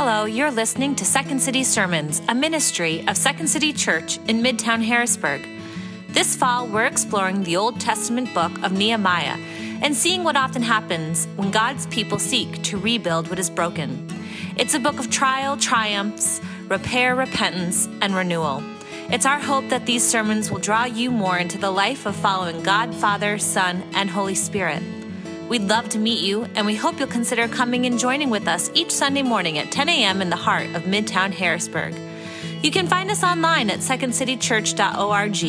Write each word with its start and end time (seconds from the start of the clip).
Hello, 0.00 0.26
you're 0.26 0.52
listening 0.52 0.94
to 0.94 1.04
Second 1.04 1.40
City 1.42 1.64
Sermons, 1.64 2.22
a 2.28 2.34
ministry 2.34 3.04
of 3.08 3.16
Second 3.16 3.48
City 3.48 3.72
Church 3.72 4.18
in 4.28 4.40
Midtown 4.44 4.80
Harrisburg. 4.80 5.44
This 6.10 6.36
fall, 6.36 6.68
we're 6.68 6.86
exploring 6.86 7.42
the 7.42 7.56
Old 7.56 7.80
Testament 7.80 8.32
book 8.32 8.52
of 8.62 8.70
Nehemiah 8.70 9.36
and 9.82 9.96
seeing 9.96 10.22
what 10.22 10.36
often 10.36 10.62
happens 10.62 11.26
when 11.34 11.50
God's 11.50 11.88
people 11.88 12.20
seek 12.20 12.62
to 12.62 12.78
rebuild 12.78 13.28
what 13.28 13.40
is 13.40 13.50
broken. 13.50 14.06
It's 14.56 14.74
a 14.74 14.78
book 14.78 15.00
of 15.00 15.10
trial, 15.10 15.56
triumphs, 15.56 16.40
repair, 16.68 17.16
repentance, 17.16 17.88
and 18.00 18.14
renewal. 18.14 18.62
It's 19.10 19.26
our 19.26 19.40
hope 19.40 19.68
that 19.70 19.84
these 19.84 20.08
sermons 20.08 20.48
will 20.48 20.60
draw 20.60 20.84
you 20.84 21.10
more 21.10 21.38
into 21.38 21.58
the 21.58 21.72
life 21.72 22.06
of 22.06 22.14
following 22.14 22.62
God, 22.62 22.94
Father, 22.94 23.36
Son, 23.36 23.82
and 23.94 24.08
Holy 24.08 24.36
Spirit. 24.36 24.80
We'd 25.48 25.62
love 25.62 25.88
to 25.90 25.98
meet 25.98 26.20
you, 26.20 26.44
and 26.54 26.66
we 26.66 26.74
hope 26.74 26.98
you'll 26.98 27.08
consider 27.08 27.48
coming 27.48 27.86
and 27.86 27.98
joining 27.98 28.28
with 28.28 28.46
us 28.46 28.70
each 28.74 28.90
Sunday 28.90 29.22
morning 29.22 29.56
at 29.56 29.72
10 29.72 29.88
a.m. 29.88 30.20
in 30.20 30.28
the 30.28 30.36
heart 30.36 30.66
of 30.74 30.82
Midtown 30.82 31.32
Harrisburg. 31.32 31.94
You 32.62 32.70
can 32.70 32.86
find 32.86 33.10
us 33.10 33.24
online 33.24 33.70
at 33.70 33.78
secondcitychurch.org 33.78 35.44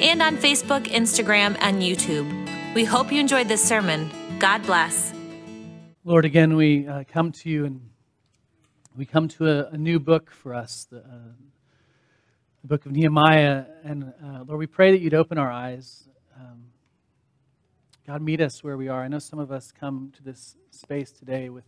and 0.00 0.22
on 0.22 0.36
Facebook, 0.38 0.86
Instagram, 0.86 1.54
and 1.60 1.82
YouTube. 1.82 2.74
We 2.74 2.84
hope 2.84 3.12
you 3.12 3.20
enjoyed 3.20 3.48
this 3.48 3.62
sermon. 3.62 4.10
God 4.38 4.62
bless. 4.62 5.12
Lord, 6.04 6.24
again, 6.24 6.56
we 6.56 6.88
uh, 6.88 7.04
come 7.06 7.30
to 7.32 7.50
you 7.50 7.66
and 7.66 7.90
we 8.96 9.04
come 9.04 9.28
to 9.28 9.50
a, 9.50 9.66
a 9.72 9.76
new 9.76 10.00
book 10.00 10.30
for 10.30 10.54
us, 10.54 10.86
the, 10.90 11.00
uh, 11.00 11.34
the, 12.62 12.68
book 12.68 12.86
of 12.86 12.92
Nehemiah. 12.92 13.66
And 13.84 14.14
uh, 14.24 14.44
Lord, 14.46 14.58
we 14.58 14.66
pray 14.66 14.92
that 14.92 15.00
you'd 15.00 15.12
open 15.12 15.36
our 15.36 15.50
eyes. 15.50 16.05
God, 18.06 18.22
meet 18.22 18.40
us 18.40 18.62
where 18.62 18.76
we 18.76 18.86
are. 18.86 19.02
I 19.02 19.08
know 19.08 19.18
some 19.18 19.40
of 19.40 19.50
us 19.50 19.72
come 19.72 20.12
to 20.16 20.22
this 20.22 20.54
space 20.70 21.10
today 21.10 21.48
with 21.48 21.64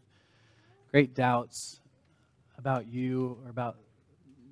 great 0.88 1.12
doubts 1.12 1.80
about 2.56 2.86
you 2.86 3.38
or 3.42 3.50
about 3.50 3.76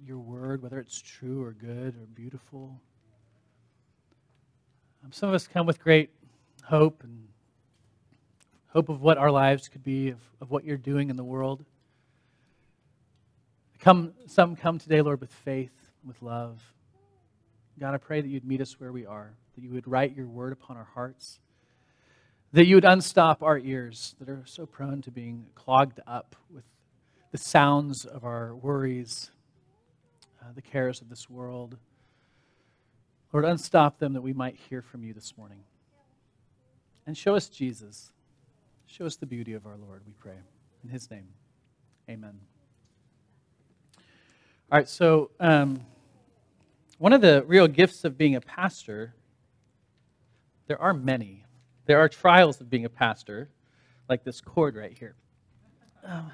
your 0.05 0.19
word, 0.19 0.63
whether 0.63 0.81
it's 0.81 1.01
true 1.01 1.45
or 1.45 1.53
good 1.53 1.95
or 1.95 2.07
beautiful. 2.13 2.81
Um, 5.05 5.13
some 5.13 5.29
of 5.29 5.37
us 5.37 5.47
come 5.47 5.65
with 5.65 5.79
great 5.79 6.11
hope 6.65 7.05
and 7.05 7.29
hope 8.67 8.89
of 8.89 9.01
what 9.01 9.17
our 9.17 9.31
lives 9.31 9.69
could 9.69 9.85
be, 9.85 10.09
of, 10.09 10.19
of 10.41 10.51
what 10.51 10.65
you're 10.65 10.77
doing 10.77 11.09
in 11.09 11.17
the 11.17 11.25
world. 11.25 11.65
Come, 13.79 14.13
some 14.27 14.57
come 14.57 14.81
today, 14.81 15.03
Lord, 15.03 15.21
with 15.21 15.33
faith, 15.33 15.93
with 16.05 16.21
love. 16.21 16.61
God, 17.79 17.95
I 17.95 17.99
pray 17.99 18.21
that 18.21 18.29
you'd 18.29 18.45
meet 18.45 18.61
us 18.61 18.81
where 18.81 18.91
we 18.91 19.07
are, 19.07 19.37
that 19.55 19.63
you 19.63 19.71
would 19.71 19.87
write 19.87 20.17
your 20.17 20.27
word 20.27 20.53
upon 20.53 20.77
our 20.77 20.89
hearts 20.93 21.39
that 22.57 22.65
you 22.65 22.75
would 22.75 22.87
unstop 22.87 23.43
our 23.43 23.59
ears 23.59 24.15
that 24.19 24.31
are 24.31 24.43
so 24.47 24.65
prone 24.65 25.03
to 25.03 25.11
being 25.11 25.45
clogged 25.55 26.01
up 26.07 26.35
with 26.51 26.65
the 27.31 27.37
sounds 27.37 28.07
of 28.07 28.25
our 28.25 28.57
worries, 28.57 29.31
uh, 30.41 30.47
the 30.55 30.63
cares 30.63 31.03
of 31.03 31.11
this 31.11 31.29
world. 31.29 31.77
Lord, 33.31 33.45
unstop 33.45 33.99
them 33.99 34.15
that 34.15 34.23
we 34.23 34.33
might 34.33 34.57
hear 34.57 34.81
from 34.81 35.05
you 35.05 35.13
this 35.13 35.37
morning. 35.37 35.65
And 37.07 37.15
show 37.15 37.35
us 37.35 37.51
Jesus. 37.51 38.11
Show 38.87 39.05
us 39.05 39.17
the 39.17 39.27
beauty 39.27 39.53
of 39.53 39.67
our 39.67 39.77
Lord, 39.77 40.01
we 40.07 40.15
pray. 40.19 40.39
In 40.83 40.89
his 40.89 41.11
name, 41.11 41.29
amen. 42.09 42.41
All 44.73 44.79
right, 44.79 44.89
so 44.89 45.31
um, 45.41 45.85
one 46.97 47.13
of 47.13 47.21
the 47.21 47.45
real 47.47 47.69
gifts 47.69 48.03
of 48.07 48.17
being 48.17 48.35
a 48.35 48.41
pastor, 48.41 49.13
there 50.69 50.81
are 50.81 50.95
many. 50.95 51.43
There 51.87 52.01
are 52.01 52.09
trials 52.09 52.61
of 52.61 52.69
being 52.69 52.85
a 52.85 52.89
pastor, 52.89 53.49
like 54.09 54.25
this 54.25 54.41
cord 54.41 54.77
right 54.77 54.97
here. 54.97 55.15
Um, 56.05 56.31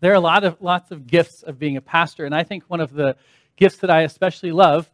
there 0.00 0.12
are 0.12 0.16
a 0.16 0.20
lot 0.20 0.44
of 0.44 0.60
lots 0.60 0.90
of 0.90 1.06
gifts 1.06 1.42
of 1.42 1.58
being 1.58 1.76
a 1.76 1.80
pastor, 1.80 2.24
and 2.24 2.34
I 2.34 2.42
think 2.42 2.64
one 2.68 2.80
of 2.80 2.92
the 2.92 3.16
gifts 3.56 3.78
that 3.78 3.90
I 3.90 4.02
especially 4.02 4.52
love 4.52 4.90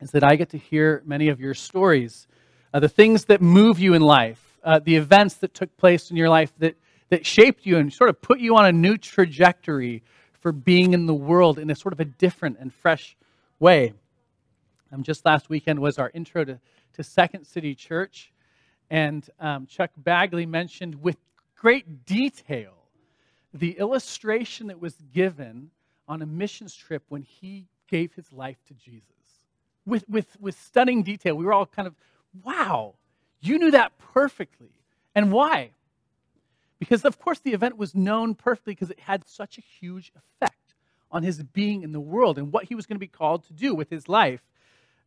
is 0.00 0.10
that 0.12 0.22
I 0.22 0.36
get 0.36 0.50
to 0.50 0.58
hear 0.58 1.02
many 1.04 1.28
of 1.28 1.40
your 1.40 1.54
stories, 1.54 2.26
uh, 2.72 2.80
the 2.80 2.88
things 2.88 3.24
that 3.26 3.40
move 3.40 3.78
you 3.80 3.94
in 3.94 4.02
life, 4.02 4.58
uh, 4.62 4.78
the 4.78 4.96
events 4.96 5.34
that 5.36 5.54
took 5.54 5.76
place 5.76 6.10
in 6.10 6.16
your 6.16 6.28
life 6.28 6.52
that 6.58 6.76
that 7.10 7.26
shaped 7.26 7.66
you 7.66 7.76
and 7.76 7.92
sort 7.92 8.08
of 8.08 8.22
put 8.22 8.40
you 8.40 8.56
on 8.56 8.66
a 8.66 8.72
new 8.72 8.96
trajectory 8.96 10.02
for 10.32 10.52
being 10.52 10.94
in 10.94 11.06
the 11.06 11.14
world 11.14 11.58
in 11.58 11.68
a 11.70 11.74
sort 11.74 11.92
of 11.92 12.00
a 12.00 12.04
different 12.04 12.56
and 12.58 12.72
fresh 12.72 13.16
way. 13.58 13.92
Um, 14.92 15.02
just 15.02 15.24
last 15.24 15.50
weekend 15.50 15.80
was 15.80 15.98
our 15.98 16.10
intro 16.14 16.44
to, 16.44 16.58
to 16.94 17.02
Second 17.02 17.44
City 17.44 17.74
Church. 17.74 18.32
And 18.90 19.28
um, 19.38 19.66
Chuck 19.66 19.90
Bagley 19.96 20.46
mentioned 20.46 21.00
with 21.00 21.16
great 21.56 22.04
detail 22.04 22.72
the 23.54 23.78
illustration 23.78 24.68
that 24.68 24.80
was 24.80 24.94
given 25.12 25.70
on 26.08 26.22
a 26.22 26.26
missions 26.26 26.74
trip 26.74 27.04
when 27.08 27.22
he 27.22 27.66
gave 27.88 28.12
his 28.14 28.32
life 28.32 28.58
to 28.68 28.74
Jesus. 28.74 29.04
With, 29.86 30.08
with, 30.08 30.36
with 30.40 30.60
stunning 30.60 31.02
detail. 31.02 31.36
We 31.36 31.44
were 31.44 31.52
all 31.52 31.66
kind 31.66 31.88
of, 31.88 31.94
wow, 32.44 32.94
you 33.40 33.58
knew 33.58 33.70
that 33.70 33.92
perfectly. 33.98 34.72
And 35.14 35.32
why? 35.32 35.70
Because, 36.78 37.04
of 37.04 37.18
course, 37.18 37.40
the 37.40 37.52
event 37.52 37.76
was 37.76 37.94
known 37.94 38.34
perfectly 38.34 38.74
because 38.74 38.90
it 38.90 39.00
had 39.00 39.26
such 39.28 39.58
a 39.58 39.60
huge 39.60 40.12
effect 40.16 40.54
on 41.10 41.22
his 41.22 41.42
being 41.42 41.82
in 41.82 41.92
the 41.92 42.00
world 42.00 42.38
and 42.38 42.52
what 42.52 42.64
he 42.64 42.74
was 42.74 42.86
going 42.86 42.96
to 42.96 43.00
be 43.00 43.08
called 43.08 43.44
to 43.44 43.52
do 43.52 43.74
with 43.74 43.90
his 43.90 44.08
life. 44.08 44.42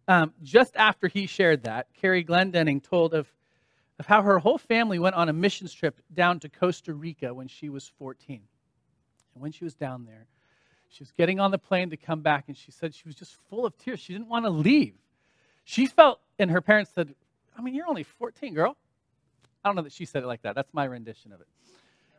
Um, 0.07 0.33
just 0.41 0.75
after 0.75 1.07
he 1.07 1.27
shared 1.27 1.63
that, 1.63 1.87
Carrie 1.93 2.25
Glendenning 2.25 2.83
told 2.83 3.13
of 3.13 3.27
of 4.03 4.07
how 4.07 4.21
her 4.21 4.37
whole 4.37 4.57
family 4.57 4.99
went 4.99 5.15
on 5.15 5.29
a 5.29 5.33
missions 5.33 5.73
trip 5.73 5.97
down 6.13 6.37
to 6.37 6.49
Costa 6.49 6.93
Rica 6.93 7.33
when 7.33 7.47
she 7.47 7.69
was 7.69 7.89
14. 7.99 8.41
And 9.33 9.41
when 9.41 9.53
she 9.53 9.63
was 9.63 9.75
down 9.75 10.03
there, 10.03 10.27
she 10.89 11.03
was 11.03 11.11
getting 11.11 11.39
on 11.39 11.51
the 11.51 11.57
plane 11.57 11.89
to 11.91 11.95
come 11.95 12.19
back, 12.19 12.45
and 12.49 12.57
she 12.57 12.69
said 12.69 12.93
she 12.93 13.03
was 13.05 13.15
just 13.15 13.37
full 13.49 13.65
of 13.65 13.77
tears. 13.77 14.01
She 14.01 14.11
didn't 14.11 14.27
want 14.27 14.43
to 14.43 14.49
leave. 14.49 14.95
She 15.63 15.85
felt, 15.85 16.19
and 16.37 16.51
her 16.51 16.59
parents 16.59 16.91
said, 16.93 17.15
I 17.57 17.61
mean, 17.61 17.75
you're 17.75 17.87
only 17.87 18.03
14, 18.03 18.53
girl. 18.53 18.75
I 19.63 19.69
don't 19.69 19.77
know 19.77 19.83
that 19.83 19.93
she 19.93 20.03
said 20.03 20.21
it 20.21 20.27
like 20.27 20.41
that. 20.41 20.53
That's 20.53 20.73
my 20.73 20.83
rendition 20.83 21.31
of 21.31 21.39
it. 21.39 21.47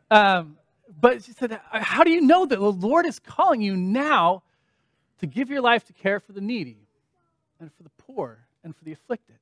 Um, 0.09 0.57
but 0.99 1.23
she 1.23 1.33
said, 1.33 1.59
How 1.71 2.03
do 2.03 2.09
you 2.09 2.21
know 2.21 2.47
that 2.47 2.57
the 2.57 2.71
Lord 2.71 3.05
is 3.05 3.19
calling 3.19 3.61
you 3.61 3.77
now 3.77 4.41
to 5.19 5.27
give 5.27 5.51
your 5.51 5.61
life 5.61 5.85
to 5.85 5.93
care 5.93 6.19
for 6.19 6.33
the 6.33 6.41
needy 6.41 6.87
and 7.59 7.71
for 7.71 7.83
the 7.83 7.91
poor 7.99 8.39
and 8.63 8.75
for 8.75 8.83
the 8.83 8.91
afflicted? 8.91 9.35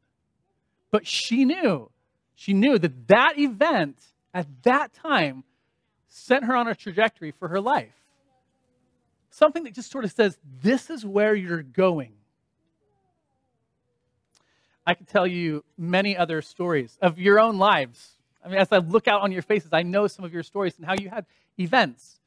But 0.92 1.08
she 1.08 1.46
knew 1.46 1.90
she 2.35 2.53
knew 2.53 2.77
that 2.79 3.07
that 3.07 3.38
event 3.38 3.97
at 4.33 4.47
that 4.63 4.94
time 4.94 5.44
sent 6.07 6.45
her 6.45 6.55
on 6.55 6.67
a 6.67 6.75
trajectory 6.75 7.31
for 7.31 7.47
her 7.47 7.61
life. 7.61 7.94
Something 9.29 9.63
that 9.63 9.73
just 9.73 9.91
sort 9.91 10.05
of 10.05 10.11
says, 10.11 10.38
this 10.61 10.89
is 10.89 11.05
where 11.05 11.33
you're 11.33 11.63
going. 11.63 12.13
I 14.85 14.94
could 14.94 15.07
tell 15.07 15.25
you 15.25 15.63
many 15.77 16.17
other 16.17 16.41
stories 16.41 16.97
of 17.01 17.17
your 17.17 17.39
own 17.39 17.57
lives. 17.57 18.11
I 18.44 18.50
mean, 18.50 18.57
as 18.57 18.71
I 18.71 18.77
look 18.77 19.07
out 19.07 19.21
on 19.21 19.31
your 19.31 19.41
faces, 19.41 19.69
I 19.71 19.83
know 19.83 20.07
some 20.07 20.25
of 20.25 20.33
your 20.33 20.44
stories 20.44 20.75
and 20.77 20.85
how 20.85 20.95
you 21.00 21.09
had 21.09 21.25
events 21.57 22.19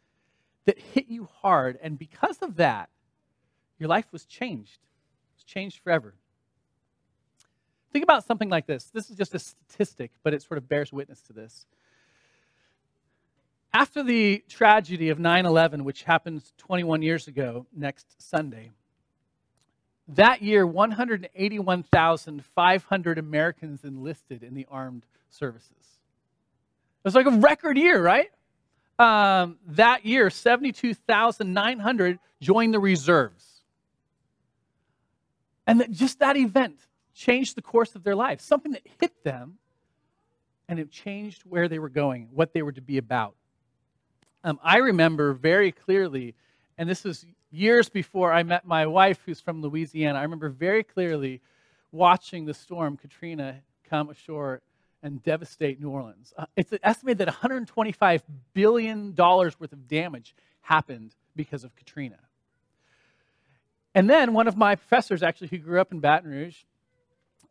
that 0.65 0.79
hit 0.79 1.07
you 1.09 1.29
hard. 1.43 1.79
And 1.83 1.99
because 1.99 2.39
of 2.41 2.57
that, 2.57 2.89
your 3.79 3.89
life 3.89 4.07
was 4.11 4.25
changed. 4.25 4.79
It 4.81 5.37
was 5.37 5.45
changed 5.45 5.81
forever. 5.85 6.15
Think 7.97 8.05
about 8.05 8.27
something 8.27 8.51
like 8.51 8.67
this. 8.67 8.91
This 8.93 9.09
is 9.09 9.17
just 9.17 9.35
a 9.35 9.39
statistic, 9.39 10.11
but 10.23 10.35
it 10.35 10.43
sort 10.43 10.59
of 10.59 10.69
bears 10.69 10.93
witness 10.93 11.23
to 11.23 11.33
this. 11.33 11.65
After 13.73 14.03
the 14.03 14.45
tragedy 14.51 15.09
of 15.09 15.19
9 15.19 15.47
11, 15.47 15.83
which 15.83 16.03
happened 16.03 16.43
21 16.59 17.01
years 17.01 17.27
ago 17.27 17.65
next 17.75 18.15
Sunday, 18.19 18.73
that 20.09 20.43
year, 20.43 20.67
181,500 20.67 23.19
Americans 23.19 23.83
enlisted 23.83 24.43
in 24.43 24.53
the 24.53 24.67
armed 24.71 25.07
services. 25.31 25.71
It 25.71 27.03
was 27.03 27.15
like 27.15 27.25
a 27.25 27.31
record 27.31 27.79
year, 27.79 28.03
right? 28.03 28.31
Um, 28.99 29.57
that 29.69 30.05
year, 30.05 30.29
72,900 30.29 32.19
joined 32.43 32.75
the 32.75 32.79
reserves. 32.79 33.63
And 35.67 35.81
that, 35.81 35.91
just 35.91 36.19
that 36.19 36.37
event 36.37 36.77
changed 37.17 37.57
the 37.57 37.63
course 37.63 37.95
of 37.95 38.05
their 38.05 38.15
lives, 38.15 38.45
something 38.45 38.73
that 38.73 38.87
hit 39.01 39.25
them 39.25 39.59
and 40.69 40.79
it 40.79 40.91
changed 40.91 41.43
where 41.43 41.69
they 41.69 41.79
were 41.79 41.89
going, 41.89 42.29
what 42.33 42.53
they 42.53 42.63
were 42.63 42.73
to 42.73 42.83
be 42.83 42.99
about. 42.99 43.35
Um, 44.45 44.61
I 44.63 44.79
remember 44.79 45.33
very 45.33 45.73
clearly, 45.73 46.35
and 46.77 46.89
this 46.89 47.05
was 47.05 47.25
years 47.51 47.89
before 47.89 48.33
I 48.33 48.43
met 48.43 48.67
my 48.67 48.87
wife, 48.87 49.21
who's 49.25 49.41
from 49.41 49.63
Louisiana. 49.63 50.19
I 50.19 50.23
remember 50.23 50.51
very 50.51 50.83
clearly 50.85 51.41
watching 51.91 52.45
the 52.45 52.55
storm 52.55 52.97
Katrina 52.97 53.61
come 53.89 54.11
ashore 54.11 54.61
and 55.03 55.23
devastate 55.23 55.81
New 55.81 55.91
Orleans. 55.91 56.35
Uh, 56.37 56.47
it's 56.57 56.73
estimated 56.83 57.19
that 57.19 57.35
$125 57.35 58.23
billion 58.53 59.15
worth 59.15 59.73
of 59.73 59.89
damage 59.89 60.35
happened 60.61 61.15
because 61.35 61.65
of 61.65 61.75
Katrina. 61.77 62.19
And 63.95 64.11
then 64.11 64.35
one 64.35 64.49
of 64.49 64.57
my 64.57 64.75
professors, 64.75 65.23
actually, 65.23 65.49
who 65.49 65.59
grew 65.59 65.81
up 65.81 65.93
in 65.93 66.01
Baton 66.01 66.31
Rouge, 66.31 66.57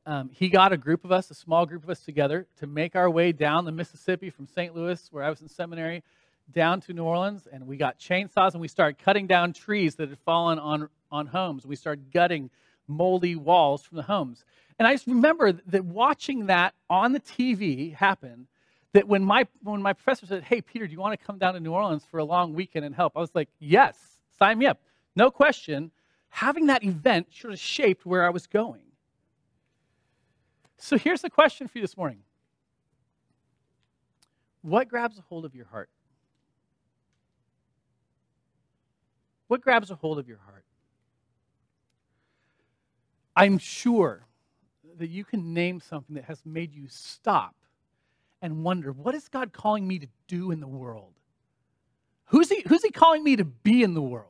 um, 0.05 0.29
he 0.31 0.49
got 0.49 0.71
a 0.71 0.77
group 0.77 1.03
of 1.03 1.11
us, 1.11 1.31
a 1.31 1.33
small 1.33 1.65
group 1.65 1.83
of 1.83 1.89
us 1.89 2.01
together, 2.01 2.47
to 2.59 2.67
make 2.67 2.95
our 2.95 3.09
way 3.09 3.31
down 3.31 3.65
the 3.65 3.71
Mississippi 3.71 4.29
from 4.29 4.47
St. 4.47 4.75
Louis, 4.75 5.07
where 5.11 5.23
I 5.23 5.29
was 5.29 5.41
in 5.41 5.49
seminary, 5.49 6.03
down 6.51 6.81
to 6.81 6.93
New 6.93 7.03
Orleans 7.03 7.47
and 7.51 7.65
we 7.67 7.77
got 7.77 7.99
chainsaws 7.99 8.51
and 8.51 8.61
we 8.61 8.67
started 8.67 8.97
cutting 8.99 9.27
down 9.27 9.53
trees 9.53 9.95
that 9.95 10.09
had 10.09 10.19
fallen 10.19 10.59
on, 10.59 10.89
on 11.11 11.27
homes. 11.27 11.65
We 11.65 11.75
started 11.75 12.11
gutting 12.11 12.49
moldy 12.87 13.35
walls 13.35 13.83
from 13.83 13.97
the 13.97 14.03
homes. 14.03 14.45
And 14.77 14.87
I 14.87 14.93
just 14.93 15.07
remember 15.07 15.53
that 15.53 15.85
watching 15.85 16.47
that 16.47 16.75
on 16.89 17.13
the 17.13 17.19
TV 17.19 17.93
happen, 17.95 18.47
that 18.93 19.07
when 19.07 19.23
my, 19.23 19.47
when 19.63 19.81
my 19.81 19.93
professor 19.93 20.25
said, 20.25 20.43
Hey, 20.43 20.61
Peter, 20.61 20.85
do 20.85 20.93
you 20.93 20.99
want 20.99 21.19
to 21.19 21.25
come 21.25 21.37
down 21.37 21.53
to 21.55 21.59
New 21.59 21.71
Orleans 21.71 22.05
for 22.09 22.19
a 22.19 22.23
long 22.23 22.53
weekend 22.53 22.85
and 22.85 22.93
help? 22.93 23.13
I 23.15 23.19
was 23.19 23.33
like, 23.33 23.49
Yes, 23.59 23.97
sign 24.37 24.59
me 24.59 24.67
up. 24.67 24.79
No 25.15 25.31
question. 25.31 25.91
Having 26.29 26.67
that 26.67 26.83
event 26.83 27.27
sort 27.33 27.53
of 27.53 27.59
shaped 27.59 28.05
where 28.05 28.25
I 28.25 28.29
was 28.29 28.45
going. 28.45 28.84
So 30.77 30.97
here's 30.97 31.21
the 31.21 31.29
question 31.29 31.67
for 31.67 31.77
you 31.77 31.81
this 31.81 31.97
morning 31.97 32.19
What 34.61 34.87
grabs 34.87 35.17
a 35.17 35.21
hold 35.21 35.45
of 35.45 35.55
your 35.55 35.65
heart? 35.65 35.89
What 39.47 39.61
grabs 39.61 39.91
a 39.91 39.95
hold 39.95 40.19
of 40.19 40.27
your 40.27 40.39
heart? 40.39 40.65
I'm 43.35 43.57
sure 43.57 44.25
that 44.97 45.09
you 45.09 45.25
can 45.25 45.53
name 45.53 45.81
something 45.81 46.15
that 46.15 46.25
has 46.25 46.41
made 46.45 46.73
you 46.73 46.87
stop 46.87 47.55
and 48.41 48.63
wonder 48.63 48.91
what 48.91 49.13
is 49.13 49.27
God 49.27 49.51
calling 49.51 49.87
me 49.87 49.99
to 49.99 50.07
do 50.27 50.51
in 50.51 50.59
the 50.59 50.67
world? 50.67 51.13
Who's 52.25 52.49
he, 52.49 52.63
who's 52.67 52.83
he 52.83 52.91
calling 52.91 53.23
me 53.23 53.35
to 53.35 53.45
be 53.45 53.83
in 53.83 53.93
the 53.93 54.01
world? 54.01 54.29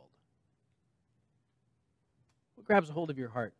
What 2.55 2.65
grabs 2.65 2.89
a 2.89 2.93
hold 2.93 3.09
of 3.09 3.17
your 3.17 3.29
heart? 3.29 3.53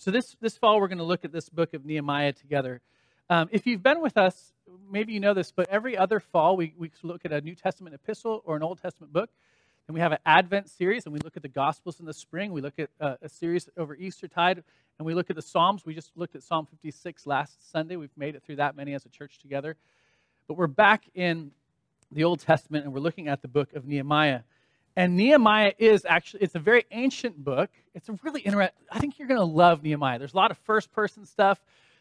So, 0.00 0.10
this, 0.10 0.34
this 0.40 0.56
fall, 0.56 0.80
we're 0.80 0.88
going 0.88 0.96
to 0.96 1.04
look 1.04 1.26
at 1.26 1.32
this 1.32 1.50
book 1.50 1.74
of 1.74 1.84
Nehemiah 1.84 2.32
together. 2.32 2.80
Um, 3.28 3.50
if 3.52 3.66
you've 3.66 3.82
been 3.82 4.00
with 4.00 4.16
us, 4.16 4.54
maybe 4.90 5.12
you 5.12 5.20
know 5.20 5.34
this, 5.34 5.52
but 5.52 5.68
every 5.68 5.94
other 5.94 6.20
fall, 6.20 6.56
we, 6.56 6.72
we 6.78 6.90
look 7.02 7.26
at 7.26 7.32
a 7.32 7.42
New 7.42 7.54
Testament 7.54 7.94
epistle 7.94 8.40
or 8.46 8.56
an 8.56 8.62
Old 8.62 8.80
Testament 8.80 9.12
book. 9.12 9.28
And 9.86 9.94
we 9.94 10.00
have 10.00 10.12
an 10.12 10.18
Advent 10.24 10.70
series, 10.70 11.04
and 11.04 11.12
we 11.12 11.18
look 11.22 11.36
at 11.36 11.42
the 11.42 11.48
Gospels 11.48 12.00
in 12.00 12.06
the 12.06 12.14
spring. 12.14 12.50
We 12.50 12.62
look 12.62 12.78
at 12.78 12.88
uh, 12.98 13.16
a 13.20 13.28
series 13.28 13.68
over 13.76 13.94
Eastertide, 13.94 14.64
and 14.98 15.04
we 15.04 15.12
look 15.12 15.28
at 15.28 15.36
the 15.36 15.42
Psalms. 15.42 15.84
We 15.84 15.92
just 15.92 16.16
looked 16.16 16.34
at 16.34 16.42
Psalm 16.44 16.64
56 16.64 17.26
last 17.26 17.70
Sunday. 17.70 17.96
We've 17.96 18.08
made 18.16 18.36
it 18.36 18.42
through 18.42 18.56
that 18.56 18.76
many 18.76 18.94
as 18.94 19.04
a 19.04 19.10
church 19.10 19.38
together. 19.38 19.76
But 20.48 20.54
we're 20.54 20.66
back 20.66 21.04
in 21.14 21.50
the 22.10 22.24
Old 22.24 22.40
Testament, 22.40 22.86
and 22.86 22.94
we're 22.94 23.00
looking 23.00 23.28
at 23.28 23.42
the 23.42 23.48
book 23.48 23.74
of 23.74 23.84
Nehemiah. 23.84 24.40
And 25.00 25.16
Nehemiah 25.16 25.72
is 25.78 26.04
actually, 26.04 26.42
it's 26.42 26.56
a 26.56 26.58
very 26.58 26.84
ancient 26.90 27.42
book. 27.42 27.70
It's 27.94 28.10
a 28.10 28.18
really 28.22 28.42
interesting, 28.42 28.76
I 28.92 28.98
think 28.98 29.18
you're 29.18 29.28
going 29.28 29.40
to 29.40 29.46
love 29.46 29.82
Nehemiah. 29.82 30.18
There's 30.18 30.34
a 30.34 30.36
lot 30.36 30.50
of 30.50 30.58
first 30.58 30.92
person 30.92 31.24
stuff. 31.24 31.58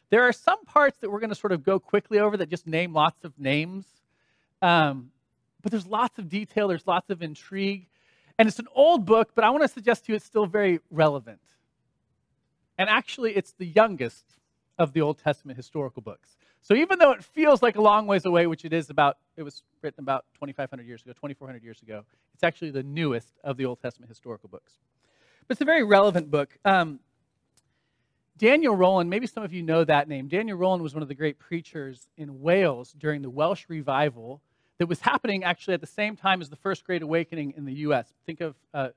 There 0.10 0.24
are 0.24 0.34
some 0.34 0.66
parts 0.66 0.98
that 0.98 1.10
we're 1.10 1.22
going 1.22 1.30
to 1.30 1.36
sort 1.36 1.54
of 1.54 1.64
go 1.64 1.80
quickly 1.80 2.20
over 2.20 2.36
that 2.36 2.50
just 2.50 2.68
name 2.68 2.94
lots 2.94 3.24
of 3.24 3.40
names. 3.40 3.86
Um, 4.62 5.12
but 5.62 5.72
there's 5.72 5.88
lots 5.88 6.18
of 6.18 6.28
detail, 6.28 6.68
there's 6.68 6.86
lots 6.86 7.10
of 7.10 7.22
intrigue. 7.22 7.88
And 8.38 8.50
it's 8.50 8.60
an 8.60 8.68
old 8.76 9.06
book, 9.06 9.30
but 9.34 9.46
I 9.46 9.50
want 9.50 9.62
to 9.62 9.70
suggest 9.70 10.08
to 10.08 10.12
you 10.12 10.18
it's 10.18 10.26
still 10.26 10.46
very 10.46 10.82
relevant. 10.92 11.40
And 12.78 12.90
actually, 12.90 13.32
it's 13.32 13.54
the 13.54 13.68
youngest 13.68 14.26
of 14.78 14.92
the 14.92 15.00
Old 15.00 15.20
Testament 15.20 15.56
historical 15.56 16.02
books. 16.02 16.36
So 16.62 16.74
even 16.76 17.00
though 17.00 17.12
it 17.12 17.24
feels 17.24 17.62
like 17.62 17.78
a 17.78 17.82
long 17.82 18.06
ways 18.06 18.26
away, 18.26 18.48
which 18.48 18.66
it 18.66 18.74
is 18.74 18.90
about, 18.90 19.18
it 19.38 19.44
was 19.44 19.64
written 19.82 20.04
about 20.04 20.26
2,500 20.36 20.86
years 20.86 21.02
ago, 21.02 21.14
2,400 21.14 21.64
years 21.64 21.82
ago, 21.82 22.04
it's 22.34 22.44
actually 22.44 22.72
the 22.72 22.84
newest 22.84 23.40
of 23.44 23.58
the 23.58 23.66
Old 23.66 23.82
Testament 23.82 24.10
historical 24.10 24.50
books. 24.50 24.74
But 25.48 25.56
it's 25.56 25.62
a 25.62 25.66
very 25.66 25.84
relevant 25.84 26.30
book. 26.30 26.58
Um, 26.66 27.00
Daniel 28.38 28.76
Rowland, 28.76 29.10
maybe 29.10 29.28
some 29.28 29.44
of 29.44 29.52
you 29.52 29.64
know 29.64 29.84
that 29.84 30.08
name. 30.08 30.28
Daniel 30.28 30.58
Rowland 30.58 30.82
was 30.82 30.94
one 30.94 31.02
of 31.02 31.10
the 31.10 31.16
great 31.16 31.40
preachers 31.40 32.08
in 32.18 32.40
Wales 32.42 32.94
during 32.98 33.22
the 33.22 33.30
Welsh 33.30 33.66
revival 33.68 34.42
that 34.78 34.88
was 34.88 35.02
happening 35.02 35.44
actually 35.44 35.74
at 35.74 35.82
the 35.82 35.88
same 35.88 36.16
time 36.16 36.42
as 36.42 36.50
the 36.50 36.56
First 36.56 36.86
Great 36.86 37.02
Awakening 37.02 37.54
in 37.58 37.66
the 37.66 37.74
U.S. 37.74 38.08
Think 38.26 38.40
of, 38.40 38.56
uh, 38.74 38.90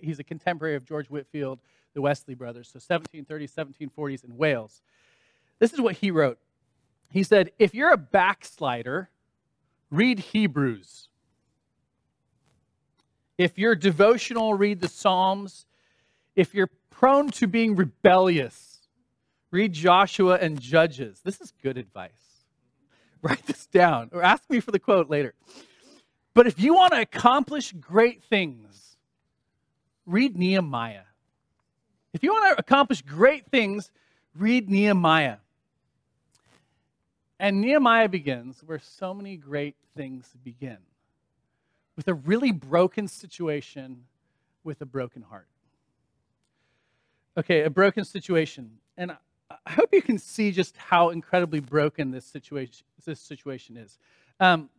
he's 0.00 0.18
a 0.18 0.24
contemporary 0.24 0.76
of 0.76 0.84
George 0.86 1.08
Whitefield, 1.08 1.60
the 1.92 2.00
Wesley 2.00 2.34
brothers, 2.34 2.70
so 2.72 2.78
1730s, 2.78 3.52
1740s 3.52 4.24
in 4.24 4.36
Wales. 4.36 4.80
This 5.58 5.74
is 5.74 5.80
what 5.80 5.96
he 5.96 6.10
wrote. 6.10 6.38
He 7.10 7.22
said, 7.22 7.52
If 7.58 7.74
you're 7.74 7.92
a 7.92 7.96
backslider, 7.96 9.10
read 9.90 10.18
Hebrews. 10.18 11.08
If 13.38 13.58
you're 13.58 13.74
devotional, 13.74 14.54
read 14.54 14.80
the 14.80 14.88
Psalms. 14.88 15.66
If 16.34 16.54
you're 16.54 16.70
prone 16.90 17.30
to 17.32 17.46
being 17.46 17.76
rebellious, 17.76 18.80
read 19.50 19.72
Joshua 19.72 20.38
and 20.40 20.60
Judges. 20.60 21.20
This 21.22 21.40
is 21.40 21.52
good 21.62 21.76
advice. 21.76 22.10
Write 23.22 23.46
this 23.46 23.66
down 23.66 24.10
or 24.12 24.22
ask 24.22 24.48
me 24.48 24.60
for 24.60 24.70
the 24.70 24.78
quote 24.78 25.10
later. 25.10 25.34
But 26.34 26.46
if 26.46 26.60
you 26.60 26.74
want 26.74 26.92
to 26.92 27.00
accomplish 27.00 27.72
great 27.72 28.22
things, 28.22 28.96
read 30.04 30.36
Nehemiah. 30.36 31.04
If 32.12 32.22
you 32.22 32.30
want 32.30 32.56
to 32.56 32.60
accomplish 32.60 33.02
great 33.02 33.46
things, 33.46 33.90
read 34.34 34.70
Nehemiah. 34.70 35.38
And 37.38 37.60
Nehemiah 37.60 38.08
begins 38.08 38.62
where 38.64 38.78
so 38.78 39.12
many 39.12 39.36
great 39.36 39.76
things 39.94 40.30
begin 40.42 40.78
with 41.96 42.08
a 42.08 42.14
really 42.14 42.52
broken 42.52 43.08
situation 43.08 44.04
with 44.64 44.80
a 44.80 44.86
broken 44.86 45.22
heart. 45.22 45.48
Okay, 47.38 47.62
a 47.62 47.70
broken 47.70 48.04
situation. 48.04 48.70
And 48.96 49.12
I 49.50 49.70
hope 49.70 49.90
you 49.92 50.02
can 50.02 50.18
see 50.18 50.50
just 50.50 50.76
how 50.76 51.10
incredibly 51.10 51.60
broken 51.60 52.10
this 52.10 52.24
situation, 52.24 52.86
this 53.04 53.20
situation 53.20 53.76
is. 53.76 53.98
Um, 54.40 54.70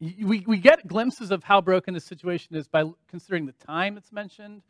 we, 0.00 0.42
we 0.46 0.58
get 0.58 0.86
glimpses 0.86 1.30
of 1.30 1.44
how 1.44 1.60
broken 1.60 1.94
this 1.94 2.04
situation 2.04 2.56
is 2.56 2.66
by 2.66 2.84
considering 3.08 3.46
the 3.46 3.52
time 3.52 3.94
that's 3.94 4.12
mentioned, 4.12 4.62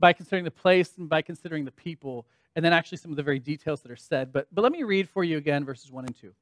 by 0.00 0.12
considering 0.12 0.44
the 0.44 0.50
place, 0.50 0.92
and 0.98 1.08
by 1.08 1.22
considering 1.22 1.64
the 1.64 1.72
people, 1.72 2.26
and 2.56 2.64
then 2.64 2.72
actually 2.72 2.98
some 2.98 3.10
of 3.10 3.16
the 3.16 3.22
very 3.22 3.38
details 3.38 3.82
that 3.82 3.90
are 3.90 3.96
said. 3.96 4.32
But, 4.32 4.48
but 4.52 4.62
let 4.62 4.72
me 4.72 4.82
read 4.82 5.08
for 5.08 5.24
you 5.24 5.36
again 5.36 5.64
verses 5.64 5.90
1 5.90 6.06
and 6.06 6.16
2. 6.16 6.32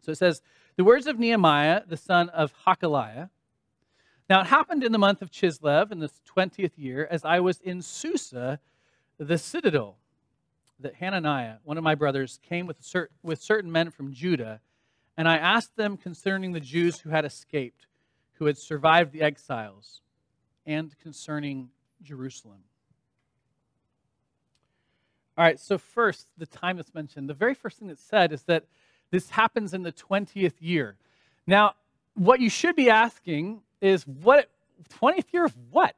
So 0.00 0.12
it 0.12 0.18
says, 0.18 0.42
The 0.76 0.84
words 0.84 1.06
of 1.06 1.18
Nehemiah, 1.18 1.82
the 1.86 1.96
son 1.96 2.28
of 2.30 2.52
Hachaliah. 2.66 3.30
Now 4.28 4.40
it 4.40 4.46
happened 4.46 4.84
in 4.84 4.92
the 4.92 4.98
month 4.98 5.22
of 5.22 5.30
Chislev 5.30 5.92
in 5.92 5.98
the 5.98 6.10
20th 6.34 6.72
year, 6.76 7.06
as 7.10 7.24
I 7.24 7.40
was 7.40 7.60
in 7.60 7.82
Susa, 7.82 8.58
the 9.18 9.38
citadel 9.38 9.96
that 10.80 10.94
Hananiah, 10.94 11.56
one 11.64 11.78
of 11.78 11.84
my 11.84 11.94
brothers, 11.94 12.40
came 12.42 12.66
with, 12.66 12.80
cert- 12.80 13.08
with 13.22 13.40
certain 13.40 13.70
men 13.70 13.90
from 13.90 14.12
Judah, 14.12 14.60
and 15.16 15.28
I 15.28 15.36
asked 15.36 15.76
them 15.76 15.96
concerning 15.96 16.52
the 16.52 16.60
Jews 16.60 17.00
who 17.00 17.10
had 17.10 17.24
escaped, 17.24 17.86
who 18.34 18.46
had 18.46 18.58
survived 18.58 19.12
the 19.12 19.22
exiles, 19.22 20.00
and 20.66 20.98
concerning 20.98 21.70
Jerusalem. 22.02 22.60
All 25.36 25.44
right, 25.44 25.58
so 25.58 25.78
first, 25.78 26.26
the 26.38 26.46
time 26.46 26.76
that's 26.76 26.94
mentioned. 26.94 27.28
The 27.28 27.34
very 27.34 27.54
first 27.54 27.78
thing 27.78 27.88
that's 27.88 28.02
said 28.02 28.32
is 28.32 28.42
that 28.44 28.64
this 29.10 29.30
happens 29.30 29.74
in 29.74 29.82
the 29.82 29.92
20th 29.92 30.54
year. 30.60 30.96
Now, 31.46 31.74
what 32.14 32.40
you 32.40 32.48
should 32.48 32.76
be 32.76 32.90
asking 32.90 33.62
is 33.80 34.06
what 34.06 34.48
20th 35.00 35.26
year 35.32 35.44
of 35.44 35.54
what? 35.70 35.96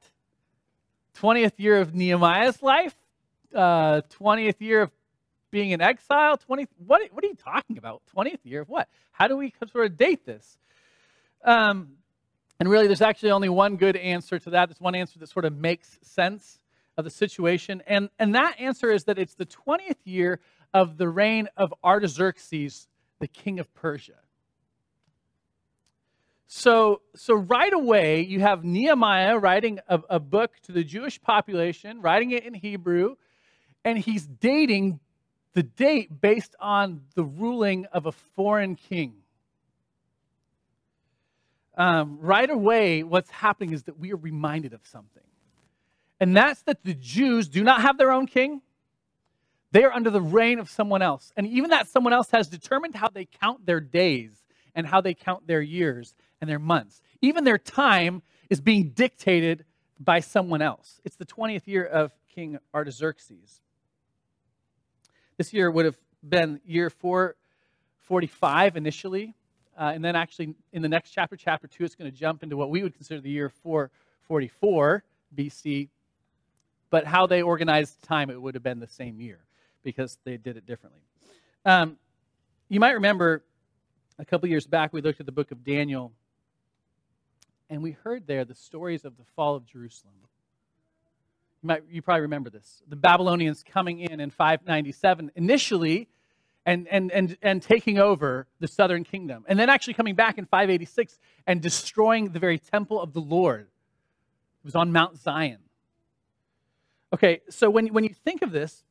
20th 1.21 1.53
year 1.59 1.81
of 1.81 1.95
Nehemiah's 1.95 2.63
life? 2.63 2.95
uh, 3.55 4.03
20th 4.21 4.61
year 4.61 4.83
of 4.83 4.91
being 5.51 5.71
in 5.71 5.81
exile? 5.81 6.37
20, 6.37 6.67
what, 6.87 7.03
what 7.13 7.25
are 7.25 7.29
you 7.29 7.35
talking 7.35 7.79
about? 7.79 8.03
20th 8.17 8.39
year 8.45 8.63
of 8.63 8.69
what? 8.69 8.89
How 9.13 9.29
do 9.29 9.37
we 9.37 9.53
sort 9.73 9.87
of 9.87 9.97
date 9.97 10.25
this? 10.27 10.59
Um, 11.45 11.93
and 12.59 12.69
really, 12.69 12.87
there's 12.87 13.03
actually 13.03 13.31
only 13.31 13.49
one 13.49 13.77
good 13.77 13.97
answer 13.97 14.39
to 14.39 14.51
that. 14.51 14.69
There's 14.69 14.81
one 14.81 14.95
answer 14.95 15.19
that 15.19 15.29
sort 15.29 15.45
of 15.45 15.57
makes 15.57 15.99
sense 16.03 16.59
of 16.97 17.05
the 17.05 17.11
situation. 17.11 17.83
And, 17.87 18.09
and 18.19 18.35
that 18.35 18.59
answer 18.59 18.91
is 18.91 19.05
that 19.05 19.19
it's 19.19 19.35
the 19.35 19.47
20th 19.47 19.97
year 20.05 20.41
of 20.73 20.97
the 20.97 21.09
reign 21.09 21.49
of 21.57 21.73
Artaxerxes, 21.85 22.89
the 23.19 23.29
king 23.29 23.59
of 23.59 23.73
Persia. 23.75 24.15
So, 26.49 27.03
so 27.15 27.35
right 27.35 27.73
away, 27.73 28.23
you 28.23 28.41
have 28.41 28.65
Nehemiah 28.65 29.37
writing 29.39 29.81
a, 29.89 30.01
a 30.09 30.21
book 30.21 30.53
to 30.63 30.73
the 30.73 30.85
Jewish 30.85 31.21
population, 31.21 32.01
writing 32.01 32.31
it 32.31 32.45
in 32.45 32.55
Hebrew, 32.55 33.17
and 33.85 33.99
he's 33.99 34.27
dating 34.27 35.01
the 35.55 35.63
date 35.63 36.21
based 36.21 36.55
on 36.61 37.03
the 37.15 37.25
ruling 37.25 37.87
of 37.87 38.07
a 38.07 38.13
foreign 38.13 38.77
king. 38.77 39.15
Um, 41.77 42.19
right 42.21 42.49
away, 42.49 43.03
what's 43.03 43.31
happening 43.31 43.73
is 43.73 43.83
that 43.85 43.99
we 43.99 44.13
are 44.13 44.17
reminded 44.17 44.73
of 44.73 44.81
something. 44.87 45.23
And 46.21 46.37
that's 46.37 46.63
that 46.63 46.83
the 46.83 46.95
Jews 46.95 47.49
do 47.49 47.63
not 47.63 47.83
have 47.83 47.99
their 47.99 48.13
own 48.13 48.27
king. 48.27 48.63
They 49.73 49.85
are 49.85 49.93
under 49.93 50.11
the 50.11 50.21
reign 50.21 50.59
of 50.59 50.71
someone 50.71 51.03
else. 51.03 51.33
And 51.37 51.47
even 51.47 51.71
that 51.71 51.89
someone 51.89 52.13
else 52.13 52.31
has 52.31 52.49
determined 52.49 52.95
how 52.95 53.09
they 53.09 53.27
count 53.27 53.67
their 53.67 53.81
days 53.81 54.45
and 54.75 54.87
how 54.87 55.01
they 55.01 55.15
count 55.15 55.47
their 55.47 55.61
years 55.61 56.15
and 56.41 56.49
their 56.49 56.59
months. 56.59 57.03
Even 57.21 57.45
their 57.45 57.59
time 57.59 58.23
is 58.49 58.61
being 58.61 58.91
dictated 58.91 59.65
by 59.99 60.21
someone 60.21 60.63
else. 60.63 61.01
It's 61.05 61.17
the 61.17 61.27
20th 61.27 61.67
year 61.67 61.85
of 61.85 62.13
King 62.35 62.59
Artaxerxes. 62.75 63.61
This 65.37 65.53
year 65.53 65.71
would 65.71 65.85
have 65.85 65.99
been 66.27 66.61
year 66.65 66.91
445 66.91 68.77
initially. 68.77 69.35
Uh, 69.79 69.93
and 69.95 70.05
then 70.05 70.17
actually, 70.17 70.55
in 70.73 70.81
the 70.81 70.89
next 70.89 71.11
chapter, 71.11 71.37
chapter 71.37 71.67
2, 71.67 71.85
it's 71.85 71.95
going 71.95 72.11
to 72.11 72.17
jump 72.17 72.43
into 72.43 72.57
what 72.57 72.71
we 72.71 72.83
would 72.83 72.95
consider 72.95 73.21
the 73.21 73.31
year 73.31 73.51
444 73.51 75.05
BC. 75.35 75.89
But 76.91 77.05
how 77.05 77.27
they 77.27 77.43
organized 77.43 78.03
time, 78.03 78.31
it 78.31 78.41
would 78.41 78.55
have 78.55 78.63
been 78.63 78.81
the 78.81 78.87
same 78.87 79.21
year 79.21 79.41
because 79.83 80.19
they 80.25 80.37
did 80.37 80.57
it 80.57 80.67
differently. 80.67 81.01
Um, 81.65 81.97
you 82.69 82.81
might 82.81 82.93
remember 82.93 83.43
a 84.19 84.25
couple 84.25 84.49
years 84.49 84.67
back, 84.67 84.93
we 84.93 85.01
looked 85.01 85.21
at 85.21 85.27
the 85.27 85.33
book 85.33 85.51
of 85.51 85.65
Daniel, 85.65 86.13
and 87.69 87.83
we 87.83 87.93
heard 87.93 88.27
there 88.27 88.45
the 88.45 88.55
stories 88.55 89.05
of 89.05 89.17
the 89.17 89.25
fall 89.35 89.55
of 89.57 89.67
Jerusalem. 89.67 90.15
You, 91.63 91.67
might, 91.67 91.83
you 91.91 92.03
probably 92.03 92.23
remember 92.23 92.51
this. 92.51 92.83
The 92.89 92.97
Babylonians 92.97 93.63
coming 93.63 94.01
in 94.01 94.21
in 94.21 94.31
597 94.31 95.33
initially 95.35 96.09
and, 96.65 96.89
and, 96.89 97.13
and, 97.13 97.37
and 97.43 97.63
taking 97.63 97.99
over 97.99 98.47
the 98.59 98.69
southern 98.69 99.05
kingdom, 99.05 99.45
and 99.49 99.59
then 99.59 99.71
actually 99.71 99.95
coming 99.95 100.15
back 100.15 100.39
in 100.39 100.47
586 100.47 101.19
and 101.47 101.61
destroying 101.61 102.31
the 102.31 102.41
very 102.41 102.59
temple 102.59 103.01
of 103.01 103.13
the 103.13 103.21
Lord. 103.21 103.63
It 103.63 104.65
was 104.65 104.75
on 104.75 104.91
Mount 104.93 105.19
Zion. 105.19 105.59
Okay, 107.17 107.41
so 107.49 107.71
when, 107.71 107.87
when 107.95 108.05
you 108.05 108.13
think 108.13 108.43
of 108.43 108.53
this, 108.53 108.85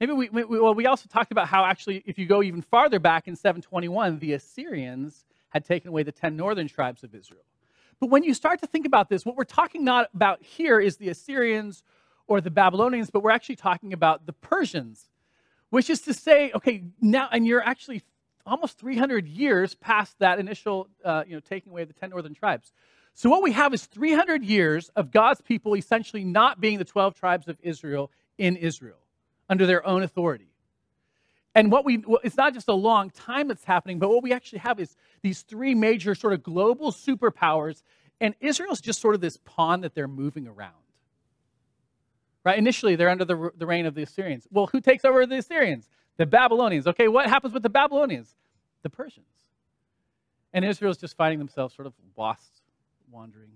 maybe 0.00 0.14
we, 0.14 0.30
we, 0.30 0.42
well, 0.58 0.74
we 0.74 0.86
also 0.86 1.06
talked 1.06 1.32
about 1.32 1.48
how 1.48 1.66
actually, 1.66 2.02
if 2.06 2.18
you 2.18 2.24
go 2.24 2.42
even 2.42 2.62
farther 2.62 2.98
back 2.98 3.28
in 3.28 3.36
721, 3.36 4.20
the 4.20 4.32
Assyrians 4.32 5.26
had 5.50 5.66
taken 5.66 5.88
away 5.90 6.02
the 6.02 6.10
10 6.10 6.34
northern 6.34 6.66
tribes 6.66 7.04
of 7.04 7.14
Israel. 7.14 7.42
But 8.00 8.08
when 8.08 8.22
you 8.22 8.32
start 8.32 8.62
to 8.62 8.66
think 8.66 8.86
about 8.86 9.10
this, 9.10 9.26
what 9.26 9.36
we're 9.36 9.44
talking 9.44 9.84
not 9.84 10.08
about 10.14 10.42
here 10.42 10.80
is 10.80 10.96
the 10.96 11.10
Assyrians 11.10 11.82
or 12.26 12.40
the 12.40 12.50
Babylonians, 12.50 13.10
but 13.10 13.22
we're 13.22 13.32
actually 13.32 13.56
talking 13.56 13.92
about 13.92 14.24
the 14.24 14.32
Persians, 14.32 15.10
which 15.68 15.90
is 15.90 16.00
to 16.00 16.14
say, 16.14 16.50
okay, 16.54 16.84
now, 17.02 17.28
and 17.30 17.46
you're 17.46 17.62
actually 17.62 18.02
almost 18.46 18.78
300 18.78 19.28
years 19.28 19.74
past 19.74 20.18
that 20.20 20.38
initial, 20.38 20.88
uh, 21.04 21.24
you 21.26 21.34
know, 21.34 21.40
taking 21.40 21.70
away 21.70 21.84
the 21.84 21.92
10 21.92 22.08
northern 22.08 22.32
tribes. 22.32 22.72
So 23.18 23.28
what 23.28 23.42
we 23.42 23.50
have 23.50 23.74
is 23.74 23.84
300 23.84 24.44
years 24.44 24.90
of 24.94 25.10
God's 25.10 25.40
people 25.40 25.74
essentially 25.74 26.22
not 26.22 26.60
being 26.60 26.78
the 26.78 26.84
12 26.84 27.16
tribes 27.16 27.48
of 27.48 27.58
Israel 27.64 28.12
in 28.38 28.54
Israel 28.54 29.00
under 29.48 29.66
their 29.66 29.84
own 29.84 30.04
authority. 30.04 30.52
And 31.52 31.72
what 31.72 31.84
we, 31.84 32.04
it's 32.22 32.36
not 32.36 32.54
just 32.54 32.68
a 32.68 32.74
long 32.74 33.10
time 33.10 33.48
that's 33.48 33.64
happening, 33.64 33.98
but 33.98 34.08
what 34.08 34.22
we 34.22 34.32
actually 34.32 34.60
have 34.60 34.78
is 34.78 34.94
these 35.20 35.42
three 35.42 35.74
major 35.74 36.14
sort 36.14 36.32
of 36.32 36.44
global 36.44 36.92
superpowers, 36.92 37.82
and 38.20 38.36
Israel's 38.38 38.80
just 38.80 39.00
sort 39.00 39.16
of 39.16 39.20
this 39.20 39.36
pawn 39.44 39.80
that 39.80 39.96
they're 39.96 40.06
moving 40.06 40.46
around. 40.46 40.74
Right? 42.44 42.56
Initially, 42.56 42.94
they're 42.94 43.10
under 43.10 43.24
the, 43.24 43.50
the 43.58 43.66
reign 43.66 43.86
of 43.86 43.96
the 43.96 44.04
Assyrians. 44.04 44.46
Well, 44.52 44.68
who 44.68 44.80
takes 44.80 45.04
over 45.04 45.26
the 45.26 45.38
Assyrians? 45.38 45.88
The 46.18 46.26
Babylonians. 46.26 46.86
Okay, 46.86 47.08
what 47.08 47.26
happens 47.26 47.52
with 47.52 47.64
the 47.64 47.68
Babylonians? 47.68 48.36
The 48.82 48.90
Persians. 48.90 49.26
And 50.52 50.64
Israel's 50.64 50.98
just 50.98 51.16
finding 51.16 51.40
themselves 51.40 51.74
sort 51.74 51.86
of 51.86 51.94
lost, 52.16 52.62
wandering. 53.10 53.50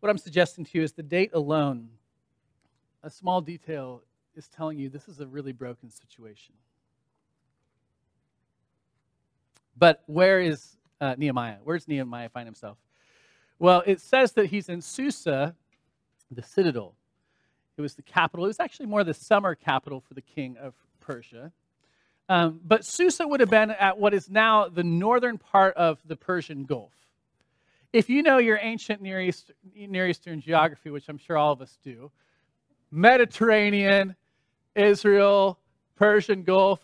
What 0.00 0.10
I'm 0.10 0.18
suggesting 0.18 0.64
to 0.64 0.78
you 0.78 0.84
is 0.84 0.92
the 0.92 1.02
date 1.02 1.30
alone, 1.34 1.88
a 3.02 3.10
small 3.10 3.40
detail 3.40 4.02
is 4.36 4.48
telling 4.48 4.78
you 4.78 4.88
this 4.88 5.08
is 5.08 5.20
a 5.20 5.26
really 5.26 5.52
broken 5.52 5.90
situation. 5.90 6.54
But 9.76 10.02
where 10.06 10.40
is 10.40 10.76
uh, 11.00 11.14
Nehemiah? 11.18 11.56
Where 11.62 11.76
does 11.76 11.88
Nehemiah 11.88 12.28
find 12.28 12.46
himself? 12.46 12.78
Well, 13.58 13.82
it 13.86 14.00
says 14.00 14.32
that 14.32 14.46
he's 14.46 14.68
in 14.68 14.80
Susa, 14.80 15.54
the 16.30 16.42
citadel. 16.42 16.94
It 17.76 17.80
was 17.80 17.94
the 17.94 18.02
capital. 18.02 18.44
It 18.44 18.48
was 18.48 18.60
actually 18.60 18.86
more 18.86 19.04
the 19.04 19.14
summer 19.14 19.54
capital 19.54 20.00
for 20.00 20.14
the 20.14 20.22
king 20.22 20.56
of 20.56 20.74
Persia. 21.00 21.52
Um, 22.28 22.60
but 22.62 22.84
Susa 22.84 23.26
would 23.26 23.40
have 23.40 23.50
been 23.50 23.70
at 23.70 23.98
what 23.98 24.12
is 24.12 24.28
now 24.28 24.68
the 24.68 24.84
northern 24.84 25.38
part 25.38 25.74
of 25.76 25.98
the 26.04 26.16
Persian 26.16 26.64
Gulf. 26.64 26.92
If 27.92 28.10
you 28.10 28.22
know 28.22 28.36
your 28.36 28.58
ancient 28.60 29.00
Near, 29.00 29.20
East, 29.20 29.50
Near 29.74 30.08
Eastern 30.08 30.42
geography, 30.42 30.90
which 30.90 31.08
I'm 31.08 31.16
sure 31.16 31.38
all 31.38 31.52
of 31.52 31.62
us 31.62 31.78
do, 31.82 32.10
Mediterranean, 32.90 34.14
Israel, 34.74 35.58
Persian 35.96 36.42
Gulf, 36.42 36.80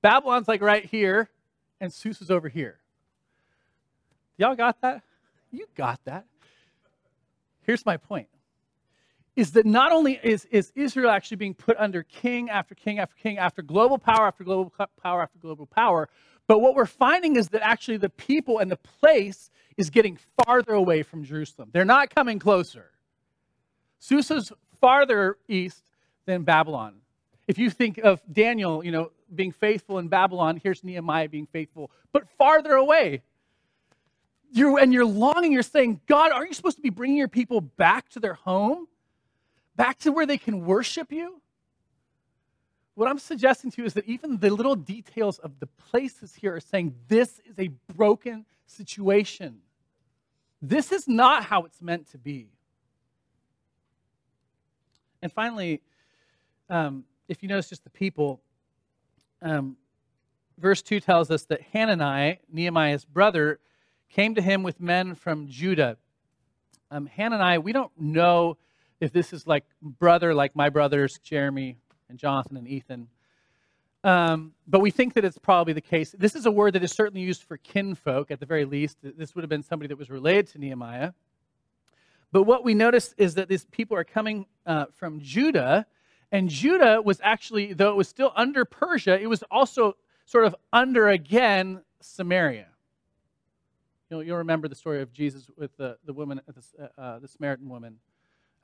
Babylon's 0.00 0.48
like 0.48 0.62
right 0.62 0.84
here, 0.84 1.28
and 1.80 1.92
Susa's 1.92 2.30
over 2.30 2.48
here. 2.48 2.78
Y'all 4.38 4.54
got 4.54 4.80
that? 4.80 5.02
You 5.50 5.66
got 5.74 6.00
that. 6.04 6.24
Here's 7.62 7.84
my 7.84 7.98
point 7.98 8.28
is 9.38 9.52
that 9.52 9.64
not 9.64 9.92
only 9.92 10.18
is, 10.20 10.46
is 10.46 10.72
Israel 10.74 11.10
actually 11.10 11.36
being 11.36 11.54
put 11.54 11.76
under 11.78 12.02
king 12.02 12.50
after 12.50 12.74
king 12.74 12.98
after 12.98 13.14
king 13.14 13.38
after 13.38 13.62
global 13.62 13.96
power 13.96 14.26
after 14.26 14.42
global 14.42 14.72
power 15.00 15.22
after 15.22 15.38
global 15.38 15.64
power, 15.64 16.08
but 16.48 16.58
what 16.58 16.74
we're 16.74 16.86
finding 16.86 17.36
is 17.36 17.50
that 17.50 17.62
actually 17.62 17.98
the 17.98 18.08
people 18.08 18.58
and 18.58 18.68
the 18.68 18.76
place 18.76 19.48
is 19.76 19.90
getting 19.90 20.18
farther 20.42 20.72
away 20.72 21.04
from 21.04 21.22
Jerusalem. 21.22 21.68
They're 21.72 21.84
not 21.84 22.12
coming 22.12 22.40
closer. 22.40 22.90
Susa's 24.00 24.50
farther 24.80 25.38
east 25.46 25.84
than 26.26 26.42
Babylon. 26.42 26.96
If 27.46 27.58
you 27.58 27.70
think 27.70 27.98
of 27.98 28.20
Daniel, 28.32 28.84
you 28.84 28.90
know, 28.90 29.12
being 29.32 29.52
faithful 29.52 30.00
in 30.00 30.08
Babylon, 30.08 30.60
here's 30.60 30.82
Nehemiah 30.82 31.28
being 31.28 31.46
faithful, 31.46 31.92
but 32.10 32.28
farther 32.38 32.72
away. 32.72 33.22
You're, 34.50 34.80
and 34.80 34.92
you're 34.92 35.06
longing, 35.06 35.52
you're 35.52 35.62
saying, 35.62 36.00
God, 36.08 36.32
aren't 36.32 36.48
you 36.48 36.54
supposed 36.54 36.78
to 36.78 36.82
be 36.82 36.90
bringing 36.90 37.18
your 37.18 37.28
people 37.28 37.60
back 37.60 38.08
to 38.10 38.18
their 38.18 38.34
home? 38.34 38.88
Back 39.78 40.00
to 40.00 40.10
where 40.10 40.26
they 40.26 40.38
can 40.38 40.66
worship 40.66 41.12
you? 41.12 41.40
What 42.96 43.08
I'm 43.08 43.20
suggesting 43.20 43.70
to 43.70 43.80
you 43.80 43.86
is 43.86 43.94
that 43.94 44.06
even 44.06 44.38
the 44.38 44.50
little 44.50 44.74
details 44.74 45.38
of 45.38 45.60
the 45.60 45.68
places 45.68 46.34
here 46.34 46.56
are 46.56 46.60
saying 46.60 46.96
this 47.06 47.40
is 47.48 47.56
a 47.60 47.70
broken 47.94 48.44
situation. 48.66 49.60
This 50.60 50.90
is 50.90 51.06
not 51.06 51.44
how 51.44 51.62
it's 51.62 51.80
meant 51.80 52.10
to 52.10 52.18
be. 52.18 52.48
And 55.22 55.32
finally, 55.32 55.80
um, 56.68 57.04
if 57.28 57.44
you 57.44 57.48
notice 57.48 57.68
just 57.68 57.84
the 57.84 57.90
people, 57.90 58.40
um, 59.42 59.76
verse 60.58 60.82
2 60.82 60.98
tells 60.98 61.30
us 61.30 61.44
that 61.44 61.60
Hanani, 61.72 62.40
Nehemiah's 62.52 63.04
brother, 63.04 63.60
came 64.08 64.34
to 64.34 64.42
him 64.42 64.64
with 64.64 64.80
men 64.80 65.14
from 65.14 65.46
Judah. 65.46 65.98
Um, 66.90 67.06
Hanani, 67.06 67.58
we 67.58 67.72
don't 67.72 67.92
know 67.96 68.56
if 69.00 69.12
this 69.12 69.32
is 69.32 69.46
like 69.46 69.64
brother, 69.82 70.34
like 70.34 70.56
my 70.56 70.68
brothers, 70.68 71.18
Jeremy 71.22 71.76
and 72.08 72.18
Jonathan 72.18 72.56
and 72.56 72.68
Ethan. 72.68 73.08
Um, 74.04 74.52
but 74.66 74.80
we 74.80 74.90
think 74.90 75.14
that 75.14 75.24
it's 75.24 75.38
probably 75.38 75.72
the 75.72 75.80
case. 75.80 76.14
This 76.16 76.36
is 76.36 76.46
a 76.46 76.50
word 76.50 76.74
that 76.74 76.84
is 76.84 76.92
certainly 76.92 77.20
used 77.20 77.42
for 77.42 77.56
kinfolk, 77.56 78.30
at 78.30 78.40
the 78.40 78.46
very 78.46 78.64
least. 78.64 78.98
This 79.02 79.34
would 79.34 79.42
have 79.42 79.50
been 79.50 79.62
somebody 79.62 79.88
that 79.88 79.98
was 79.98 80.08
related 80.08 80.46
to 80.48 80.58
Nehemiah. 80.58 81.12
But 82.30 82.44
what 82.44 82.64
we 82.64 82.74
notice 82.74 83.14
is 83.16 83.34
that 83.34 83.48
these 83.48 83.64
people 83.66 83.96
are 83.96 84.04
coming 84.04 84.46
uh, 84.66 84.86
from 84.94 85.20
Judah, 85.20 85.86
and 86.30 86.48
Judah 86.48 87.00
was 87.02 87.20
actually, 87.22 87.72
though 87.72 87.90
it 87.90 87.96
was 87.96 88.08
still 88.08 88.32
under 88.36 88.64
Persia, 88.64 89.18
it 89.20 89.26
was 89.26 89.42
also 89.50 89.96
sort 90.26 90.44
of 90.44 90.54
under 90.72 91.08
again 91.08 91.82
Samaria. 92.00 92.68
You'll, 94.10 94.22
you'll 94.22 94.38
remember 94.38 94.68
the 94.68 94.74
story 94.74 95.02
of 95.02 95.12
Jesus 95.12 95.50
with 95.56 95.76
the, 95.76 95.98
the 96.04 96.12
woman, 96.12 96.40
the, 96.46 96.90
uh, 97.02 97.18
the 97.18 97.28
Samaritan 97.28 97.68
woman, 97.68 97.96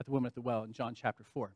at 0.01 0.07
the 0.07 0.13
woman 0.13 0.27
at 0.27 0.35
the 0.35 0.41
well 0.41 0.63
in 0.65 0.73
John 0.73 0.95
chapter 0.95 1.25
4. 1.35 1.53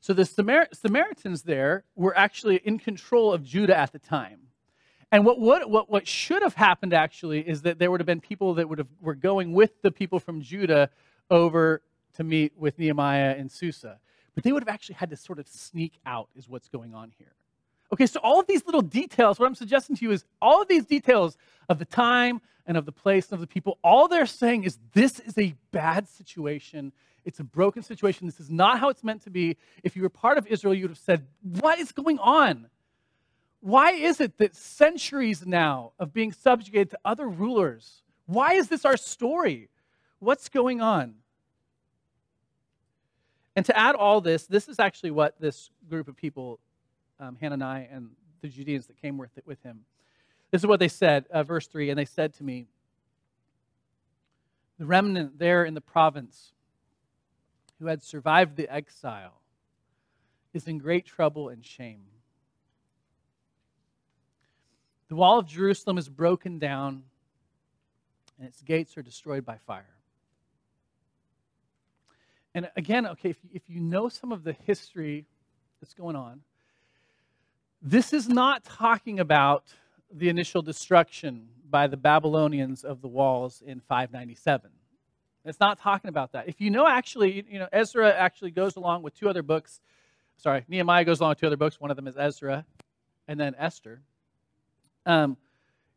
So 0.00 0.12
the 0.12 0.24
Samar- 0.24 0.68
Samaritans 0.72 1.42
there 1.42 1.84
were 1.96 2.16
actually 2.16 2.56
in 2.56 2.78
control 2.78 3.32
of 3.32 3.42
Judah 3.42 3.76
at 3.76 3.92
the 3.92 3.98
time. 3.98 4.40
And 5.10 5.24
what, 5.24 5.40
would, 5.40 5.64
what, 5.64 5.90
what 5.90 6.06
should 6.06 6.42
have 6.42 6.54
happened 6.54 6.92
actually 6.92 7.40
is 7.40 7.62
that 7.62 7.78
there 7.78 7.90
would 7.90 8.00
have 8.00 8.06
been 8.06 8.20
people 8.20 8.54
that 8.54 8.68
would 8.68 8.78
have, 8.78 8.88
were 9.00 9.14
going 9.14 9.52
with 9.52 9.80
the 9.82 9.90
people 9.90 10.20
from 10.20 10.42
Judah 10.42 10.90
over 11.30 11.82
to 12.14 12.24
meet 12.24 12.52
with 12.56 12.78
Nehemiah 12.78 13.34
and 13.36 13.50
Susa. 13.50 13.98
But 14.34 14.44
they 14.44 14.52
would 14.52 14.62
have 14.62 14.72
actually 14.72 14.96
had 14.96 15.10
to 15.10 15.16
sort 15.16 15.38
of 15.38 15.48
sneak 15.48 15.94
out, 16.04 16.28
is 16.36 16.48
what's 16.48 16.68
going 16.68 16.94
on 16.94 17.12
here. 17.18 17.32
Okay, 17.92 18.06
so 18.06 18.20
all 18.22 18.38
of 18.38 18.46
these 18.46 18.66
little 18.66 18.82
details, 18.82 19.38
what 19.38 19.46
I'm 19.46 19.54
suggesting 19.54 19.96
to 19.96 20.04
you 20.04 20.10
is 20.10 20.24
all 20.42 20.60
of 20.60 20.68
these 20.68 20.84
details 20.84 21.38
of 21.70 21.78
the 21.78 21.86
time 21.86 22.40
and 22.66 22.76
of 22.76 22.84
the 22.84 22.92
place 22.92 23.28
and 23.30 23.34
of 23.34 23.40
the 23.40 23.46
people, 23.46 23.78
all 23.82 24.08
they're 24.08 24.26
saying 24.26 24.64
is 24.64 24.78
this 24.92 25.20
is 25.20 25.38
a 25.38 25.54
bad 25.72 26.06
situation. 26.06 26.92
It's 27.24 27.40
a 27.40 27.44
broken 27.44 27.82
situation. 27.82 28.26
This 28.26 28.40
is 28.40 28.50
not 28.50 28.78
how 28.80 28.88
it's 28.88 29.04
meant 29.04 29.22
to 29.22 29.30
be. 29.30 29.56
If 29.82 29.96
you 29.96 30.02
were 30.02 30.08
part 30.08 30.38
of 30.38 30.46
Israel, 30.46 30.74
you 30.74 30.84
would 30.84 30.90
have 30.90 30.98
said, 30.98 31.26
What 31.42 31.78
is 31.78 31.92
going 31.92 32.18
on? 32.18 32.68
Why 33.60 33.92
is 33.92 34.20
it 34.20 34.38
that 34.38 34.54
centuries 34.54 35.44
now 35.44 35.92
of 35.98 36.12
being 36.12 36.32
subjugated 36.32 36.90
to 36.90 36.98
other 37.04 37.28
rulers, 37.28 38.02
why 38.26 38.54
is 38.54 38.68
this 38.68 38.84
our 38.84 38.96
story? 38.96 39.68
What's 40.20 40.48
going 40.48 40.80
on? 40.80 41.14
And 43.56 43.66
to 43.66 43.76
add 43.76 43.96
all 43.96 44.20
this, 44.20 44.46
this 44.46 44.68
is 44.68 44.78
actually 44.78 45.10
what 45.10 45.40
this 45.40 45.70
group 45.88 46.06
of 46.06 46.16
people, 46.16 46.60
um, 47.18 47.36
Hanani 47.40 47.88
and 47.90 48.10
the 48.40 48.48
Judeans 48.48 48.86
that 48.86 49.00
came 49.00 49.18
with, 49.18 49.30
with 49.44 49.60
him, 49.62 49.80
this 50.50 50.62
is 50.62 50.66
what 50.66 50.78
they 50.78 50.88
said, 50.88 51.26
uh, 51.30 51.42
verse 51.42 51.66
3 51.66 51.90
And 51.90 51.98
they 51.98 52.04
said 52.04 52.34
to 52.34 52.44
me, 52.44 52.66
The 54.78 54.86
remnant 54.86 55.38
there 55.38 55.64
in 55.64 55.74
the 55.74 55.80
province 55.80 56.52
who 57.78 57.86
had 57.86 58.02
survived 58.02 58.56
the 58.56 58.72
exile 58.72 59.40
is 60.52 60.66
in 60.66 60.78
great 60.78 61.06
trouble 61.06 61.48
and 61.48 61.64
shame. 61.64 62.04
The 65.08 65.16
wall 65.16 65.38
of 65.38 65.46
Jerusalem 65.46 65.96
is 65.96 66.08
broken 66.08 66.58
down, 66.58 67.04
and 68.38 68.48
its 68.48 68.60
gates 68.62 68.96
are 68.96 69.02
destroyed 69.02 69.44
by 69.44 69.56
fire. 69.66 69.94
And 72.54 72.70
again, 72.76 73.06
okay, 73.06 73.30
if, 73.30 73.38
if 73.52 73.62
you 73.68 73.80
know 73.80 74.08
some 74.08 74.32
of 74.32 74.42
the 74.44 74.52
history 74.52 75.26
that's 75.80 75.94
going 75.94 76.16
on, 76.16 76.40
this 77.80 78.12
is 78.12 78.28
not 78.28 78.64
talking 78.64 79.20
about 79.20 79.64
the 80.10 80.28
initial 80.28 80.62
destruction 80.62 81.48
by 81.70 81.86
the 81.86 81.96
Babylonians 81.96 82.84
of 82.84 83.00
the 83.00 83.08
walls 83.08 83.62
in 83.64 83.80
597. 83.80 84.70
It's 85.48 85.60
not 85.60 85.78
talking 85.80 86.08
about 86.08 86.32
that. 86.32 86.48
If 86.48 86.60
you 86.60 86.70
know, 86.70 86.86
actually, 86.86 87.44
you 87.48 87.58
know, 87.58 87.68
Ezra 87.72 88.12
actually 88.12 88.50
goes 88.50 88.76
along 88.76 89.02
with 89.02 89.14
two 89.18 89.28
other 89.28 89.42
books. 89.42 89.80
Sorry, 90.36 90.64
Nehemiah 90.68 91.04
goes 91.04 91.20
along 91.20 91.30
with 91.30 91.40
two 91.40 91.46
other 91.46 91.56
books. 91.56 91.80
One 91.80 91.90
of 91.90 91.96
them 91.96 92.06
is 92.06 92.16
Ezra, 92.16 92.64
and 93.26 93.38
then 93.38 93.54
Esther. 93.58 94.00
Um, 95.06 95.36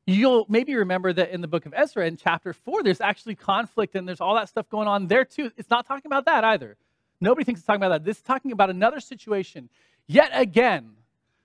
you'll 0.06 0.46
maybe 0.50 0.76
remember 0.76 1.14
that 1.14 1.32
in 1.32 1.42
the 1.42 1.48
book 1.48 1.66
of 1.66 1.74
Ezra, 1.76 2.08
in 2.08 2.18
chapter 2.18 2.54
four, 2.54 2.84
there's 2.84 3.02
actually 3.02 3.36
conflict 3.36 3.96
and 3.96 4.08
there's 4.08 4.22
all 4.22 4.36
that 4.36 4.50
stuff 4.50 4.70
going 4.70 4.88
on 4.88 5.08
there 5.08 5.26
too. 5.26 5.52
It's 5.58 5.70
not 5.70 5.86
talking 5.86 6.08
about 6.08 6.26
that 6.26 6.44
either. 6.44 6.78
Nobody 7.20 7.46
thinks 7.46 7.60
it's 7.60 7.68
talking 7.68 7.84
about 7.84 7.90
that. 7.90 8.04
This 8.04 8.18
is 8.18 8.24
talking 8.24 8.52
about 8.52 8.70
another 8.70 9.00
situation. 9.00 9.70
Yet 10.08 10.32
again, 10.34 10.92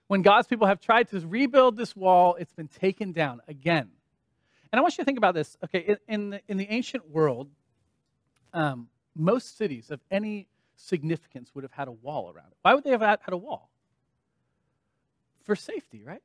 when 0.06 0.22
God's 0.22 0.46
people 0.46 0.66
have 0.66 0.80
tried 0.80 1.10
to 1.10 1.20
rebuild 1.20 1.76
this 1.76 1.94
wall, 1.94 2.36
it's 2.38 2.52
been 2.52 2.68
taken 2.68 3.12
down 3.12 3.40
again. 3.48 3.90
And 4.72 4.78
I 4.78 4.82
want 4.82 4.96
you 4.96 5.02
to 5.02 5.04
think 5.04 5.18
about 5.18 5.34
this. 5.34 5.56
Okay, 5.64 5.96
in, 6.08 6.30
the, 6.30 6.40
in 6.48 6.56
the 6.56 6.68
ancient 6.70 7.10
world, 7.10 7.48
um, 8.56 8.88
most 9.14 9.56
cities 9.56 9.90
of 9.90 10.00
any 10.10 10.48
significance 10.76 11.50
would 11.54 11.62
have 11.62 11.72
had 11.72 11.88
a 11.88 11.92
wall 11.92 12.32
around 12.34 12.48
it. 12.48 12.56
Why 12.62 12.74
would 12.74 12.84
they 12.84 12.90
have 12.90 13.02
had 13.02 13.20
a 13.28 13.36
wall? 13.36 13.70
For 15.44 15.54
safety, 15.54 16.02
right? 16.02 16.22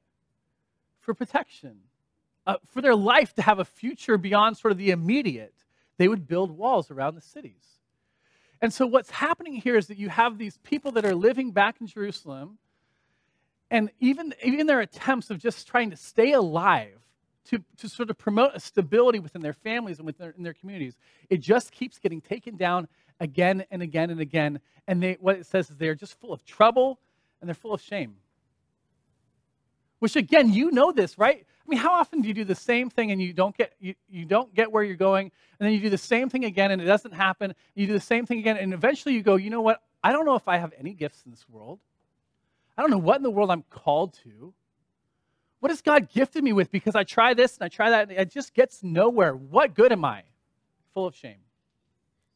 For 1.01 1.13
protection. 1.13 1.81
Uh, 2.47 2.55
for 2.73 2.81
their 2.81 2.95
life 2.95 3.35
to 3.35 3.41
have 3.41 3.59
a 3.59 3.65
future 3.65 4.17
beyond 4.17 4.57
sort 4.57 4.71
of 4.71 4.77
the 4.77 4.89
immediate, 4.89 5.53
they 5.97 6.07
would 6.07 6.27
build 6.27 6.51
walls 6.51 6.89
around 6.89 7.15
the 7.15 7.21
cities. 7.21 7.63
And 8.61 8.73
so, 8.73 8.87
what's 8.87 9.11
happening 9.11 9.53
here 9.53 9.75
is 9.75 9.87
that 9.87 9.97
you 9.97 10.09
have 10.09 10.37
these 10.37 10.57
people 10.63 10.91
that 10.93 11.05
are 11.05 11.15
living 11.15 11.51
back 11.51 11.81
in 11.81 11.87
Jerusalem, 11.87 12.57
and 13.69 13.91
even, 13.99 14.33
even 14.43 14.67
their 14.67 14.79
attempts 14.79 15.29
of 15.29 15.39
just 15.39 15.67
trying 15.67 15.91
to 15.91 15.97
stay 15.97 16.31
alive 16.31 17.00
to, 17.45 17.63
to 17.77 17.89
sort 17.89 18.09
of 18.09 18.17
promote 18.17 18.51
a 18.55 18.59
stability 18.59 19.19
within 19.19 19.41
their 19.41 19.53
families 19.53 19.97
and 19.97 20.05
within 20.05 20.25
their, 20.25 20.33
in 20.37 20.43
their 20.43 20.53
communities. 20.53 20.95
It 21.29 21.37
just 21.37 21.71
keeps 21.71 21.97
getting 21.97 22.21
taken 22.21 22.55
down 22.55 22.87
again 23.19 23.65
and 23.71 23.81
again 23.81 24.09
and 24.09 24.19
again. 24.19 24.59
And 24.87 25.01
they, 25.01 25.17
what 25.19 25.37
it 25.37 25.45
says 25.45 25.69
is 25.69 25.77
they're 25.77 25.95
just 25.95 26.19
full 26.19 26.33
of 26.33 26.45
trouble 26.45 26.99
and 27.39 27.47
they're 27.47 27.55
full 27.55 27.73
of 27.73 27.81
shame. 27.81 28.15
Which 29.99 30.15
again, 30.15 30.51
you 30.51 30.71
know 30.71 30.91
this, 30.91 31.17
right? 31.17 31.45
I 31.45 31.69
mean, 31.69 31.79
how 31.79 31.93
often 31.93 32.21
do 32.21 32.27
you 32.27 32.33
do 32.33 32.43
the 32.43 32.55
same 32.55 32.89
thing 32.89 33.11
and 33.11 33.21
you 33.21 33.33
don't 33.33 33.55
get 33.55 33.73
you, 33.79 33.93
you 34.09 34.25
don't 34.25 34.53
get 34.53 34.71
where 34.71 34.83
you're 34.83 34.95
going, 34.95 35.31
and 35.59 35.65
then 35.65 35.73
you 35.73 35.79
do 35.79 35.89
the 35.89 35.97
same 35.97 36.27
thing 36.27 36.45
again 36.45 36.71
and 36.71 36.81
it 36.81 36.85
doesn't 36.85 37.13
happen, 37.13 37.53
you 37.75 37.85
do 37.85 37.93
the 37.93 37.99
same 37.99 38.25
thing 38.25 38.39
again, 38.39 38.57
and 38.57 38.73
eventually 38.73 39.13
you 39.13 39.21
go, 39.21 39.35
you 39.35 39.51
know 39.51 39.61
what? 39.61 39.81
I 40.03 40.11
don't 40.11 40.25
know 40.25 40.35
if 40.35 40.47
I 40.47 40.57
have 40.57 40.73
any 40.79 40.93
gifts 40.93 41.21
in 41.23 41.31
this 41.31 41.45
world. 41.47 41.79
I 42.77 42.81
don't 42.81 42.89
know 42.89 42.97
what 42.97 43.17
in 43.17 43.23
the 43.23 43.29
world 43.29 43.51
I'm 43.51 43.63
called 43.69 44.17
to. 44.23 44.53
What 45.61 45.69
has 45.69 45.81
God 45.81 46.09
gifted 46.09 46.43
me 46.43 46.51
with? 46.51 46.69
Because 46.71 46.95
I 46.95 47.05
try 47.05 47.33
this 47.33 47.55
and 47.55 47.63
I 47.63 47.69
try 47.69 47.91
that, 47.91 48.09
and 48.09 48.19
it 48.19 48.29
just 48.29 48.53
gets 48.53 48.83
nowhere. 48.83 49.33
What 49.33 49.73
good 49.73 49.93
am 49.93 50.03
I? 50.03 50.23
Full 50.93 51.07
of 51.07 51.15
shame. 51.15 51.39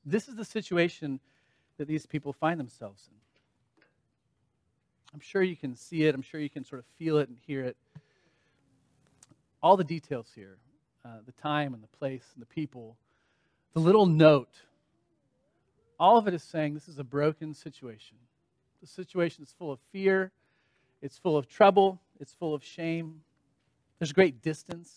This 0.06 0.30
is 0.30 0.36
the 0.36 0.46
situation 0.46 1.20
that 1.78 1.88
these 1.88 2.06
people 2.06 2.32
find 2.32 2.58
themselves 2.58 3.10
in. 3.12 3.18
I'm 5.14 5.20
sure 5.20 5.42
you 5.42 5.58
can 5.58 5.76
see 5.76 6.04
it. 6.04 6.16
I'm 6.16 6.22
sure 6.22 6.40
you 6.40 6.50
can 6.50 6.64
sort 6.64 6.80
of 6.80 6.86
feel 6.98 7.18
it 7.18 7.28
and 7.28 7.38
hear 7.46 7.62
it. 7.62 7.76
All 9.62 9.76
the 9.76 9.84
details 9.84 10.32
here 10.34 10.58
uh, 11.04 11.18
the 11.26 11.32
time 11.34 11.74
and 11.74 11.84
the 11.84 11.98
place 11.98 12.32
and 12.34 12.42
the 12.42 12.48
people, 12.48 12.96
the 13.74 13.80
little 13.80 14.06
note 14.06 14.50
all 16.00 16.18
of 16.18 16.28
it 16.28 16.34
is 16.34 16.44
saying 16.44 16.74
this 16.74 16.88
is 16.88 17.00
a 17.00 17.04
broken 17.04 17.54
situation. 17.54 18.18
The 18.82 18.88
situation 18.88 19.44
is 19.44 19.54
full 19.58 19.72
of 19.72 19.80
fear, 19.92 20.32
it's 21.02 21.18
full 21.18 21.38
of 21.38 21.48
trouble, 21.48 22.02
it's 22.20 22.34
full 22.34 22.54
of 22.54 22.64
shame. 22.64 23.22
There's 24.00 24.12
a 24.12 24.14
great 24.14 24.42
distance. 24.42 24.94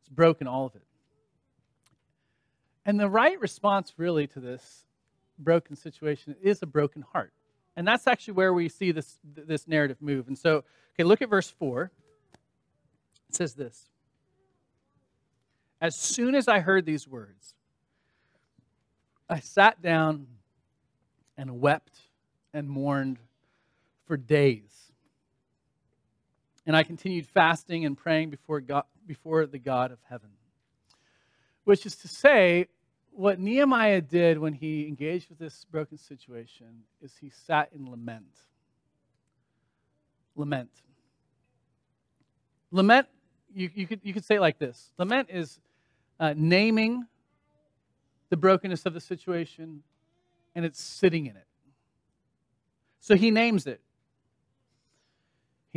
It's 0.00 0.08
broken, 0.08 0.46
all 0.46 0.66
of 0.66 0.74
it. 0.74 0.82
And 2.84 3.00
the 3.00 3.08
right 3.08 3.40
response, 3.40 3.94
really, 3.96 4.26
to 4.28 4.40
this 4.40 4.84
broken 5.38 5.76
situation 5.76 6.36
is 6.40 6.62
a 6.62 6.66
broken 6.66 7.02
heart. 7.02 7.32
And 7.76 7.86
that's 7.86 8.06
actually 8.06 8.34
where 8.34 8.54
we 8.54 8.68
see 8.68 8.92
this, 8.92 9.18
this 9.24 9.68
narrative 9.68 9.98
move. 10.00 10.28
And 10.28 10.38
so, 10.38 10.64
okay, 10.94 11.04
look 11.04 11.20
at 11.20 11.28
verse 11.28 11.50
4. 11.50 11.90
It 13.28 13.34
says 13.34 13.54
this 13.54 13.88
As 15.80 15.96
soon 15.96 16.34
as 16.34 16.48
I 16.48 16.60
heard 16.60 16.86
these 16.86 17.06
words, 17.08 17.54
I 19.28 19.40
sat 19.40 19.82
down 19.82 20.26
and 21.36 21.60
wept 21.60 21.98
and 22.54 22.68
mourned 22.68 23.18
for 24.06 24.16
days. 24.16 24.85
And 26.66 26.76
I 26.76 26.82
continued 26.82 27.26
fasting 27.26 27.84
and 27.84 27.96
praying 27.96 28.30
before, 28.30 28.60
God, 28.60 28.84
before 29.06 29.46
the 29.46 29.58
God 29.58 29.92
of 29.92 29.98
heaven. 30.08 30.30
Which 31.64 31.86
is 31.86 31.96
to 31.96 32.08
say, 32.08 32.66
what 33.12 33.38
Nehemiah 33.38 34.02
did 34.02 34.38
when 34.38 34.52
he 34.52 34.86
engaged 34.86 35.30
with 35.30 35.38
this 35.38 35.64
broken 35.70 35.96
situation 35.96 36.82
is 37.00 37.16
he 37.20 37.30
sat 37.30 37.70
in 37.74 37.90
lament. 37.90 38.26
Lament. 40.34 40.70
Lament, 42.70 43.06
you, 43.54 43.70
you, 43.74 43.86
could, 43.86 44.00
you 44.02 44.12
could 44.12 44.24
say 44.24 44.34
it 44.34 44.40
like 44.40 44.58
this 44.58 44.90
Lament 44.98 45.28
is 45.30 45.58
uh, 46.20 46.34
naming 46.36 47.06
the 48.28 48.36
brokenness 48.36 48.84
of 48.84 48.92
the 48.92 49.00
situation 49.00 49.82
and 50.54 50.64
it's 50.64 50.82
sitting 50.82 51.26
in 51.26 51.36
it. 51.36 51.46
So 53.00 53.14
he 53.14 53.30
names 53.30 53.66
it. 53.66 53.80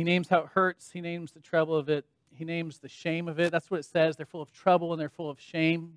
He 0.00 0.04
names 0.04 0.30
how 0.30 0.38
it 0.38 0.46
hurts. 0.54 0.90
He 0.90 1.02
names 1.02 1.32
the 1.32 1.40
trouble 1.40 1.76
of 1.76 1.90
it. 1.90 2.06
He 2.34 2.46
names 2.46 2.78
the 2.78 2.88
shame 2.88 3.28
of 3.28 3.38
it. 3.38 3.52
That's 3.52 3.70
what 3.70 3.80
it 3.80 3.84
says. 3.84 4.16
They're 4.16 4.24
full 4.24 4.40
of 4.40 4.50
trouble 4.50 4.94
and 4.94 4.98
they're 4.98 5.10
full 5.10 5.28
of 5.28 5.38
shame. 5.38 5.92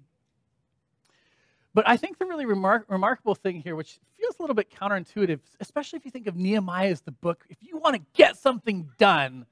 But 1.74 1.88
I 1.88 1.96
think 1.96 2.20
the 2.20 2.26
really 2.26 2.44
remar- 2.44 2.84
remarkable 2.89 3.34
thing 3.34 3.62
here, 3.62 3.78
which 3.78 4.02
feels 4.20 4.36
a 4.38 4.42
little 4.42 4.56
bit 4.56 4.70
counterintuitive, 4.70 5.39
especially 5.62 5.96
if 5.96 6.04
you 6.04 6.12
think 6.12 6.28
of 6.28 6.36
Nehemiah 6.36 6.89
as 6.89 7.00
the 7.00 7.13
book, 7.13 7.46
if 7.48 7.56
you 7.62 7.78
want 7.78 7.96
to 7.96 8.02
get 8.13 8.36
something 8.36 8.89
done, 8.98 9.46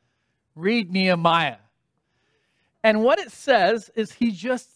read 0.54 0.92
Nehemiah. 0.92 1.56
And 2.84 3.06
what 3.06 3.20
it 3.20 3.32
says 3.32 3.90
is 3.96 4.12
he 4.12 4.32
just 4.32 4.68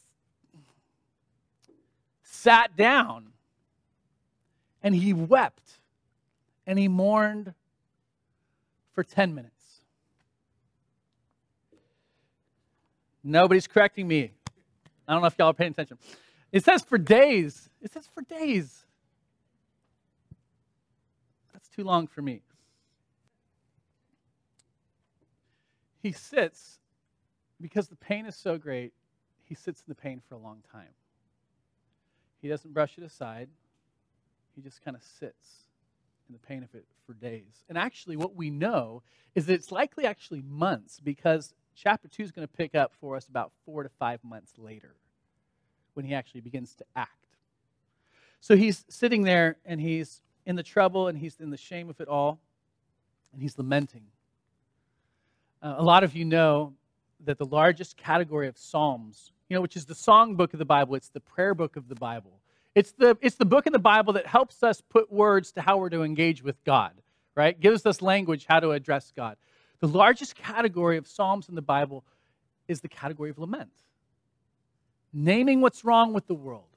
sat 2.23 2.77
down 2.77 3.33
and 4.81 4.95
he 4.95 5.11
wept 5.11 5.69
and 6.65 6.79
he 6.79 6.87
mourned 6.87 7.53
for 8.93 9.03
10 9.03 9.35
minutes. 9.35 9.54
Nobody's 13.27 13.65
correcting 13.65 14.07
me. 14.07 14.31
I 15.07 15.13
don't 15.13 15.21
know 15.21 15.27
if 15.27 15.35
y'all 15.39 15.49
are 15.49 15.53
paying 15.53 15.71
attention. 15.71 15.97
It 16.51 16.63
says 16.63 16.83
for 16.83 16.99
days. 16.99 17.69
It 17.81 17.91
says 17.91 18.07
for 18.13 18.21
days. 18.21 18.85
That's 21.51 21.67
too 21.67 21.83
long 21.83 22.05
for 22.05 22.21
me. 22.21 22.41
He 26.03 26.11
sits 26.11 26.79
because 27.59 27.87
the 27.87 27.95
pain 27.95 28.27
is 28.27 28.35
so 28.35 28.59
great, 28.59 28.93
he 29.43 29.55
sits 29.55 29.79
in 29.79 29.85
the 29.87 29.95
pain 29.95 30.21
for 30.29 30.35
a 30.35 30.37
long 30.37 30.61
time. 30.71 30.93
He 32.41 32.47
doesn't 32.47 32.75
brush 32.75 32.97
it 32.99 33.03
aside, 33.03 33.49
he 34.55 34.61
just 34.61 34.83
kind 34.83 34.95
of 34.95 35.01
sits 35.01 35.65
in 36.29 36.33
the 36.33 36.47
pain 36.47 36.61
of 36.61 36.75
it 36.75 36.85
for 37.07 37.13
days. 37.13 37.63
And 37.69 37.77
actually, 37.77 38.17
what 38.17 38.35
we 38.35 38.51
know 38.51 39.01
is 39.33 39.47
that 39.47 39.53
it's 39.53 39.71
likely 39.71 40.05
actually 40.05 40.43
months 40.43 40.99
because 40.99 41.55
chapter 41.75 42.07
2 42.07 42.23
is 42.23 42.31
going 42.31 42.47
to 42.47 42.53
pick 42.53 42.75
up 42.75 42.93
for 42.99 43.15
us 43.15 43.27
about 43.27 43.51
four 43.65 43.83
to 43.83 43.89
five 43.89 44.23
months 44.23 44.53
later 44.57 44.95
when 45.93 46.05
he 46.05 46.13
actually 46.13 46.41
begins 46.41 46.73
to 46.75 46.85
act. 46.95 47.11
So 48.39 48.55
he's 48.55 48.85
sitting 48.89 49.23
there 49.23 49.57
and 49.65 49.81
he's 49.81 50.21
in 50.45 50.55
the 50.55 50.63
trouble 50.63 51.07
and 51.07 51.17
he's 51.17 51.39
in 51.39 51.49
the 51.49 51.57
shame 51.57 51.89
of 51.89 51.99
it 51.99 52.07
all 52.07 52.39
and 53.33 53.41
he's 53.41 53.57
lamenting. 53.57 54.03
Uh, 55.61 55.75
a 55.77 55.83
lot 55.83 56.03
of 56.03 56.15
you 56.15 56.25
know 56.25 56.73
that 57.25 57.37
the 57.37 57.45
largest 57.45 57.97
category 57.97 58.47
of 58.47 58.57
Psalms, 58.57 59.31
you 59.49 59.55
know, 59.55 59.61
which 59.61 59.75
is 59.75 59.85
the 59.85 59.95
song 59.95 60.35
book 60.35 60.53
of 60.53 60.59
the 60.59 60.65
Bible, 60.65 60.95
it's 60.95 61.09
the 61.09 61.19
prayer 61.19 61.53
book 61.53 61.75
of 61.75 61.87
the 61.87 61.95
Bible. 61.95 62.39
It's 62.75 62.91
the, 62.91 63.17
it's 63.21 63.37
the 63.37 63.45
book 63.45 63.65
in 63.65 63.73
the 63.73 63.79
Bible 63.79 64.13
that 64.13 64.27
helps 64.27 64.61
us 64.61 64.81
put 64.81 65.11
words 65.11 65.53
to 65.53 65.61
how 65.61 65.77
we're 65.77 65.89
to 65.89 66.03
engage 66.03 66.43
with 66.43 66.61
God, 66.65 66.91
right? 67.33 67.59
Gives 67.59 67.85
us 67.85 68.01
language 68.01 68.45
how 68.47 68.59
to 68.59 68.71
address 68.71 69.11
God. 69.15 69.37
The 69.79 69.87
largest 69.87 70.35
category 70.35 70.97
of 70.97 71.07
Psalms 71.07 71.49
in 71.49 71.55
the 71.55 71.61
Bible 71.61 72.03
is 72.67 72.81
the 72.81 72.89
category 72.89 73.29
of 73.29 73.37
lament. 73.37 73.71
Naming 75.13 75.61
what's 75.61 75.85
wrong 75.85 76.13
with 76.13 76.27
the 76.27 76.33
world 76.35 76.69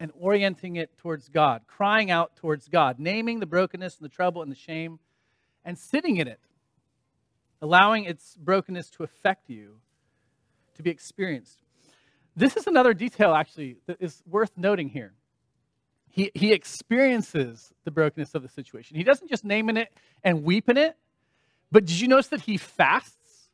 and 0.00 0.10
orienting 0.18 0.76
it 0.76 0.96
towards 0.98 1.28
God, 1.28 1.62
crying 1.66 2.10
out 2.10 2.34
towards 2.36 2.68
God, 2.68 2.98
naming 2.98 3.40
the 3.40 3.46
brokenness 3.46 3.98
and 3.98 4.04
the 4.04 4.14
trouble 4.14 4.42
and 4.42 4.50
the 4.50 4.56
shame 4.56 4.98
and 5.64 5.78
sitting 5.78 6.16
in 6.16 6.26
it. 6.26 6.40
allowing 7.62 8.04
its 8.04 8.36
brokenness 8.36 8.90
to 8.90 9.04
affect 9.04 9.48
you, 9.48 9.76
to 10.74 10.82
be 10.82 10.90
experienced. 10.90 11.62
This 12.34 12.56
is 12.56 12.66
another 12.66 12.92
detail, 12.92 13.34
actually, 13.34 13.76
that 13.86 13.98
is 14.00 14.22
worth 14.26 14.50
noting 14.56 14.88
here. 14.88 15.14
He, 16.10 16.30
he 16.34 16.52
experiences 16.52 17.72
the 17.84 17.90
brokenness 17.90 18.34
of 18.34 18.42
the 18.42 18.48
situation. 18.48 18.96
He 18.96 19.04
doesn't 19.04 19.30
just 19.30 19.44
name 19.44 19.70
in 19.70 19.76
it 19.76 19.88
and 20.24 20.42
weep 20.42 20.68
in 20.68 20.76
it, 20.76 20.96
but 21.72 21.86
did 21.86 21.98
you 21.98 22.06
notice 22.06 22.28
that 22.28 22.42
he 22.42 22.58
fasts? 22.58 23.48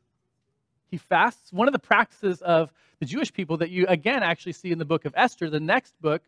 He 0.91 0.97
fasts. 0.97 1.53
One 1.53 1.69
of 1.69 1.73
the 1.73 1.79
practices 1.79 2.43
of 2.43 2.73
the 2.99 3.07
Jewish 3.07 3.33
people 3.33 3.59
that 3.59 3.71
you, 3.71 3.87
again, 3.87 4.23
actually 4.23 4.53
see 4.53 4.73
in 4.73 4.79
the 4.79 4.85
book 4.85 5.05
of 5.05 5.15
Esther, 5.17 5.49
the 5.49 5.61
next 5.61 5.95
book, 6.01 6.23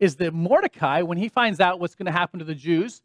is 0.00 0.16
that 0.16 0.34
Mordecai, 0.34 1.02
when 1.02 1.18
he 1.18 1.28
finds 1.28 1.60
out 1.60 1.78
what's 1.78 1.94
going 1.94 2.06
to 2.06 2.12
happen 2.12 2.40
to 2.40 2.44
the 2.44 2.54
Jews, 2.54 3.00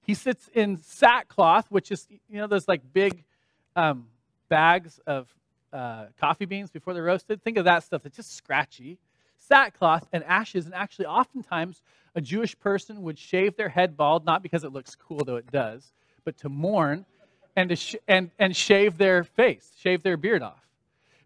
he 0.00 0.14
sits 0.14 0.48
in 0.54 0.76
sackcloth, 0.76 1.66
which 1.70 1.90
is, 1.90 2.06
you 2.10 2.38
know, 2.38 2.46
those 2.46 2.68
like 2.68 2.80
big 2.92 3.24
um, 3.74 4.06
bags 4.48 5.00
of 5.06 5.28
uh, 5.72 6.06
coffee 6.18 6.46
beans 6.46 6.70
before 6.70 6.94
they're 6.94 7.02
roasted. 7.02 7.42
Think 7.42 7.58
of 7.58 7.64
that 7.64 7.82
stuff 7.82 8.02
that's 8.02 8.16
just 8.16 8.36
scratchy. 8.36 8.98
Sackcloth 9.36 10.06
and 10.12 10.22
ashes, 10.24 10.66
and 10.66 10.74
actually, 10.74 11.06
oftentimes, 11.06 11.82
a 12.14 12.20
Jewish 12.20 12.58
person 12.58 13.02
would 13.02 13.18
shave 13.18 13.56
their 13.56 13.68
head 13.68 13.96
bald, 13.96 14.24
not 14.24 14.42
because 14.42 14.64
it 14.64 14.72
looks 14.72 14.94
cool, 14.94 15.24
though 15.24 15.36
it 15.36 15.50
does, 15.50 15.92
but 16.24 16.36
to 16.38 16.48
mourn 16.48 17.04
and, 17.56 17.78
sh- 17.78 17.96
and, 18.08 18.30
and 18.38 18.56
shave 18.56 18.98
their 18.98 19.24
face, 19.24 19.72
shave 19.78 20.02
their 20.02 20.16
beard 20.16 20.42
off. 20.42 20.66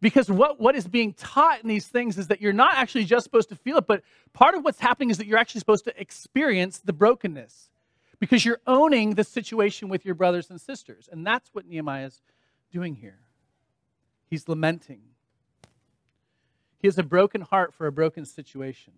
Because 0.00 0.30
what, 0.30 0.60
what 0.60 0.74
is 0.76 0.86
being 0.86 1.14
taught 1.14 1.62
in 1.62 1.68
these 1.68 1.86
things 1.86 2.18
is 2.18 2.26
that 2.28 2.40
you're 2.40 2.52
not 2.52 2.74
actually 2.76 3.04
just 3.04 3.24
supposed 3.24 3.48
to 3.48 3.56
feel 3.56 3.78
it, 3.78 3.86
but 3.86 4.02
part 4.32 4.54
of 4.54 4.62
what's 4.62 4.80
happening 4.80 5.10
is 5.10 5.18
that 5.18 5.26
you're 5.26 5.38
actually 5.38 5.60
supposed 5.60 5.84
to 5.84 6.00
experience 6.00 6.78
the 6.78 6.92
brokenness 6.92 7.70
because 8.18 8.44
you're 8.44 8.60
owning 8.66 9.14
the 9.14 9.24
situation 9.24 9.88
with 9.88 10.04
your 10.04 10.14
brothers 10.14 10.50
and 10.50 10.60
sisters. 10.60 11.08
And 11.10 11.26
that's 11.26 11.48
what 11.54 11.66
Nehemiah 11.66 12.06
is 12.06 12.20
doing 12.70 12.94
here. 12.94 13.18
He's 14.28 14.48
lamenting. 14.48 15.00
He 16.78 16.88
has 16.88 16.98
a 16.98 17.02
broken 17.02 17.40
heart 17.40 17.72
for 17.72 17.86
a 17.86 17.92
broken 17.92 18.26
situation. 18.26 18.92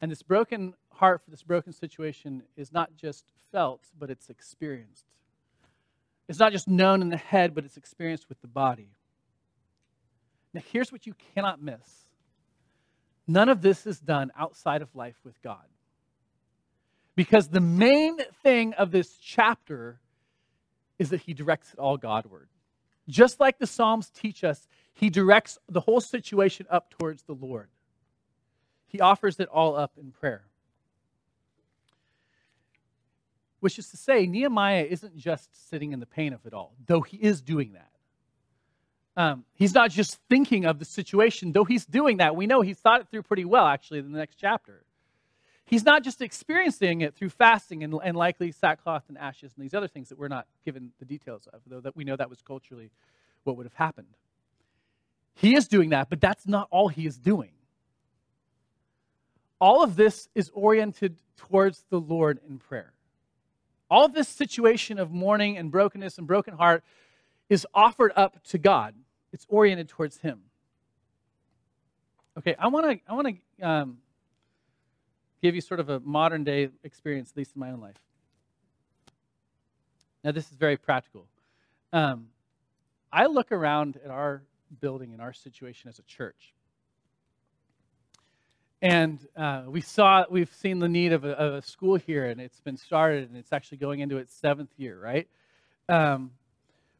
And 0.00 0.10
this 0.10 0.22
broken 0.22 0.74
heart 0.94 1.22
for 1.22 1.30
this 1.30 1.42
broken 1.42 1.72
situation 1.72 2.42
is 2.56 2.72
not 2.72 2.96
just 2.96 3.24
felt, 3.52 3.82
but 3.98 4.10
it's 4.10 4.30
experienced. 4.30 5.06
It's 6.28 6.38
not 6.38 6.52
just 6.52 6.68
known 6.68 7.02
in 7.02 7.10
the 7.10 7.16
head, 7.16 7.54
but 7.54 7.64
it's 7.64 7.76
experienced 7.76 8.28
with 8.28 8.40
the 8.40 8.48
body. 8.48 8.88
Now, 10.52 10.62
here's 10.72 10.90
what 10.90 11.06
you 11.06 11.14
cannot 11.34 11.62
miss 11.62 12.08
none 13.26 13.48
of 13.48 13.62
this 13.62 13.86
is 13.86 14.00
done 14.00 14.30
outside 14.38 14.82
of 14.82 14.94
life 14.94 15.16
with 15.24 15.40
God. 15.42 15.64
Because 17.16 17.48
the 17.48 17.60
main 17.60 18.18
thing 18.42 18.74
of 18.74 18.90
this 18.90 19.16
chapter 19.16 20.00
is 20.98 21.10
that 21.10 21.22
he 21.22 21.32
directs 21.32 21.72
it 21.72 21.78
all 21.78 21.96
Godward. 21.96 22.48
Just 23.08 23.40
like 23.40 23.58
the 23.58 23.66
Psalms 23.66 24.10
teach 24.10 24.44
us, 24.44 24.66
he 24.92 25.10
directs 25.10 25.58
the 25.68 25.80
whole 25.80 26.00
situation 26.00 26.66
up 26.70 26.90
towards 26.90 27.22
the 27.22 27.34
Lord. 27.34 27.68
He 28.86 29.00
offers 29.00 29.40
it 29.40 29.48
all 29.48 29.76
up 29.76 29.92
in 29.98 30.10
prayer 30.12 30.44
which 33.64 33.78
is 33.78 33.88
to 33.88 33.96
say, 33.96 34.26
Nehemiah 34.26 34.86
isn't 34.86 35.16
just 35.16 35.48
sitting 35.70 35.94
in 35.94 35.98
the 35.98 36.04
pain 36.04 36.34
of 36.34 36.44
it 36.44 36.52
all, 36.52 36.74
though 36.86 37.00
he 37.00 37.16
is 37.16 37.40
doing 37.40 37.72
that. 37.72 37.88
Um, 39.16 39.46
he's 39.54 39.72
not 39.72 39.90
just 39.90 40.18
thinking 40.28 40.66
of 40.66 40.78
the 40.78 40.84
situation, 40.84 41.52
though 41.52 41.64
he's 41.64 41.86
doing 41.86 42.18
that. 42.18 42.36
We 42.36 42.46
know 42.46 42.60
he's 42.60 42.76
thought 42.76 43.00
it 43.00 43.08
through 43.10 43.22
pretty 43.22 43.46
well, 43.46 43.64
actually, 43.64 44.00
in 44.00 44.12
the 44.12 44.18
next 44.18 44.36
chapter. 44.36 44.84
He's 45.64 45.82
not 45.82 46.04
just 46.04 46.20
experiencing 46.20 47.00
it 47.00 47.14
through 47.14 47.30
fasting 47.30 47.82
and, 47.82 47.94
and 48.04 48.14
likely 48.14 48.52
sackcloth 48.52 49.04
and 49.08 49.16
ashes 49.16 49.54
and 49.56 49.64
these 49.64 49.72
other 49.72 49.88
things 49.88 50.10
that 50.10 50.18
we're 50.18 50.28
not 50.28 50.46
given 50.66 50.90
the 50.98 51.06
details 51.06 51.48
of, 51.50 51.62
though 51.66 51.80
that 51.80 51.96
we 51.96 52.04
know 52.04 52.16
that 52.16 52.28
was 52.28 52.42
culturally 52.42 52.90
what 53.44 53.56
would 53.56 53.64
have 53.64 53.72
happened. 53.72 54.14
He 55.36 55.56
is 55.56 55.68
doing 55.68 55.88
that, 55.88 56.10
but 56.10 56.20
that's 56.20 56.46
not 56.46 56.68
all 56.70 56.88
he 56.88 57.06
is 57.06 57.16
doing. 57.16 57.52
All 59.58 59.82
of 59.82 59.96
this 59.96 60.28
is 60.34 60.50
oriented 60.52 61.16
towards 61.38 61.82
the 61.88 61.98
Lord 61.98 62.40
in 62.46 62.58
prayer. 62.58 62.93
All 63.90 64.08
this 64.08 64.28
situation 64.28 64.98
of 64.98 65.10
mourning 65.10 65.56
and 65.56 65.70
brokenness 65.70 66.18
and 66.18 66.26
broken 66.26 66.54
heart 66.54 66.82
is 67.48 67.66
offered 67.74 68.12
up 68.16 68.42
to 68.44 68.58
God. 68.58 68.94
It's 69.32 69.46
oriented 69.48 69.88
towards 69.88 70.18
Him. 70.18 70.40
Okay, 72.38 72.56
I 72.58 72.68
want 72.68 72.86
to 72.86 73.00
I 73.10 73.14
want 73.14 73.28
to 73.58 73.66
um, 73.66 73.98
give 75.42 75.54
you 75.54 75.60
sort 75.60 75.78
of 75.78 75.90
a 75.90 76.00
modern 76.00 76.42
day 76.42 76.70
experience, 76.82 77.30
at 77.30 77.36
least 77.36 77.52
in 77.54 77.60
my 77.60 77.70
own 77.70 77.80
life. 77.80 77.96
Now, 80.24 80.32
this 80.32 80.50
is 80.50 80.56
very 80.56 80.78
practical. 80.78 81.26
Um, 81.92 82.28
I 83.12 83.26
look 83.26 83.52
around 83.52 83.98
at 84.02 84.10
our 84.10 84.42
building 84.80 85.12
and 85.12 85.20
our 85.20 85.34
situation 85.34 85.88
as 85.88 85.98
a 85.98 86.02
church, 86.02 86.54
and 88.84 89.18
uh, 89.34 89.62
we 89.66 89.80
saw, 89.80 90.26
we've 90.28 90.52
seen 90.56 90.78
the 90.78 90.90
need 90.90 91.14
of 91.14 91.24
a, 91.24 91.30
of 91.30 91.54
a, 91.54 91.62
school 91.62 91.96
here, 91.96 92.26
and 92.26 92.38
it's 92.38 92.60
been 92.60 92.76
started, 92.76 93.30
and 93.30 93.38
it's 93.38 93.50
actually 93.50 93.78
going 93.78 94.00
into 94.00 94.18
its 94.18 94.34
seventh 94.34 94.68
year, 94.76 95.00
right? 95.00 95.26
Um, 95.88 96.32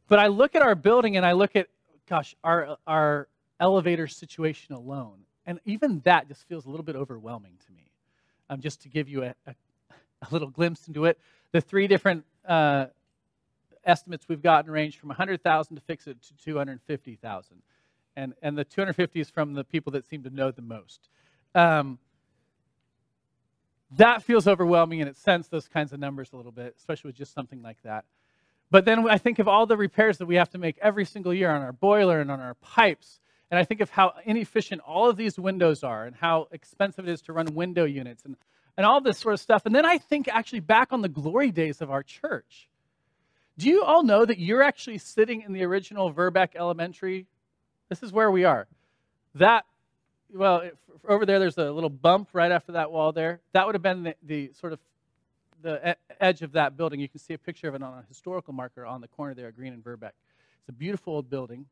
but 0.07 0.17
I 0.17 0.27
look 0.27 0.55
at 0.55 0.63
our 0.63 0.73
building, 0.73 1.15
and 1.15 1.23
I 1.23 1.33
look 1.33 1.55
at, 1.55 1.67
gosh, 2.09 2.35
our 2.43 2.77
our 2.87 3.27
elevator 3.59 4.07
situation 4.07 4.73
alone, 4.73 5.19
and 5.45 5.59
even 5.65 5.99
that 6.05 6.27
just 6.27 6.47
feels 6.47 6.65
a 6.65 6.71
little 6.71 6.83
bit 6.83 6.95
overwhelming 6.95 7.53
to 7.67 7.71
me. 7.71 7.83
Um, 8.49 8.61
just 8.61 8.81
to 8.81 8.89
give 8.89 9.07
you 9.07 9.23
a, 9.23 9.35
a, 9.45 9.53
a, 10.23 10.27
little 10.31 10.49
glimpse 10.49 10.87
into 10.87 11.05
it, 11.05 11.19
the 11.51 11.61
three 11.61 11.87
different 11.87 12.25
uh, 12.47 12.87
estimates 13.83 14.27
we've 14.27 14.41
gotten 14.41 14.71
range 14.71 14.97
from 14.97 15.09
100,000 15.09 15.75
to 15.75 15.81
fix 15.83 16.07
it 16.07 16.17
to 16.23 16.33
250,000, 16.43 17.57
and 18.15 18.33
and 18.41 18.57
the 18.57 18.65
250 18.65 19.19
is 19.19 19.29
from 19.29 19.53
the 19.53 19.63
people 19.63 19.91
that 19.91 20.07
seem 20.07 20.23
to 20.23 20.31
know 20.31 20.49
the 20.49 20.63
most. 20.63 21.09
Um, 21.55 21.97
that 23.97 24.23
feels 24.23 24.47
overwhelming 24.47 24.99
in 24.99 25.07
its 25.07 25.21
sense, 25.21 25.47
those 25.47 25.67
kinds 25.67 25.93
of 25.93 25.99
numbers 25.99 26.31
a 26.33 26.35
little 26.35 26.51
bit, 26.51 26.75
especially 26.77 27.09
with 27.09 27.15
just 27.15 27.33
something 27.33 27.61
like 27.61 27.81
that. 27.83 28.03
But 28.69 28.83
then 28.83 29.09
I 29.09 29.17
think 29.17 29.39
of 29.39 29.47
all 29.47 29.65
the 29.65 29.77
repairs 29.77 30.17
that 30.17 30.25
we 30.25 30.35
have 30.35 30.49
to 30.49 30.57
make 30.57 30.77
every 30.81 31.05
single 31.05 31.33
year 31.33 31.49
on 31.49 31.61
our 31.61 31.71
boiler 31.71 32.19
and 32.19 32.29
on 32.29 32.41
our 32.41 32.55
pipes. 32.55 33.19
And 33.49 33.59
I 33.59 33.63
think 33.63 33.79
of 33.79 33.89
how 33.89 34.13
inefficient 34.25 34.81
all 34.81 35.09
of 35.09 35.17
these 35.17 35.39
windows 35.39 35.83
are 35.83 36.05
and 36.05 36.15
how 36.15 36.47
expensive 36.51 37.07
it 37.07 37.11
is 37.11 37.21
to 37.23 37.33
run 37.33 37.53
window 37.53 37.85
units 37.85 38.25
and, 38.25 38.35
and 38.75 38.85
all 38.85 38.99
this 39.01 39.19
sort 39.19 39.35
of 39.35 39.39
stuff. 39.39 39.65
And 39.65 39.73
then 39.73 39.85
I 39.85 39.97
think 39.97 40.27
actually 40.27 40.61
back 40.61 40.91
on 40.91 41.01
the 41.01 41.09
glory 41.09 41.51
days 41.51 41.79
of 41.79 41.89
our 41.89 42.03
church. 42.03 42.67
Do 43.57 43.69
you 43.69 43.83
all 43.83 44.03
know 44.03 44.25
that 44.25 44.39
you're 44.39 44.63
actually 44.63 44.97
sitting 44.97 45.41
in 45.41 45.53
the 45.53 45.63
original 45.63 46.11
Verbeke 46.11 46.55
Elementary? 46.55 47.27
This 47.87 48.03
is 48.03 48.11
where 48.11 48.29
we 48.29 48.43
are. 48.43 48.67
That 49.35 49.63
well, 50.35 50.69
over 51.07 51.25
there, 51.25 51.39
there's 51.39 51.57
a 51.57 51.71
little 51.71 51.89
bump 51.89 52.29
right 52.33 52.51
after 52.51 52.73
that 52.73 52.91
wall 52.91 53.11
there. 53.11 53.39
That 53.53 53.65
would 53.65 53.75
have 53.75 53.81
been 53.81 54.03
the, 54.03 54.15
the 54.23 54.51
sort 54.59 54.73
of 54.73 54.79
the 55.61 55.95
edge 56.19 56.41
of 56.41 56.51
that 56.53 56.77
building. 56.77 56.99
You 56.99 57.09
can 57.09 57.19
see 57.19 57.33
a 57.33 57.37
picture 57.37 57.67
of 57.67 57.75
it 57.75 57.81
on 57.81 57.93
a 57.93 58.05
historical 58.07 58.53
marker 58.53 58.85
on 58.85 59.01
the 59.01 59.07
corner 59.07 59.33
there, 59.33 59.51
Green 59.51 59.73
and 59.73 59.83
Verbeke. 59.83 60.11
It's 60.59 60.69
a 60.69 60.73
beautiful 60.73 61.13
old 61.13 61.29
building. 61.29 61.65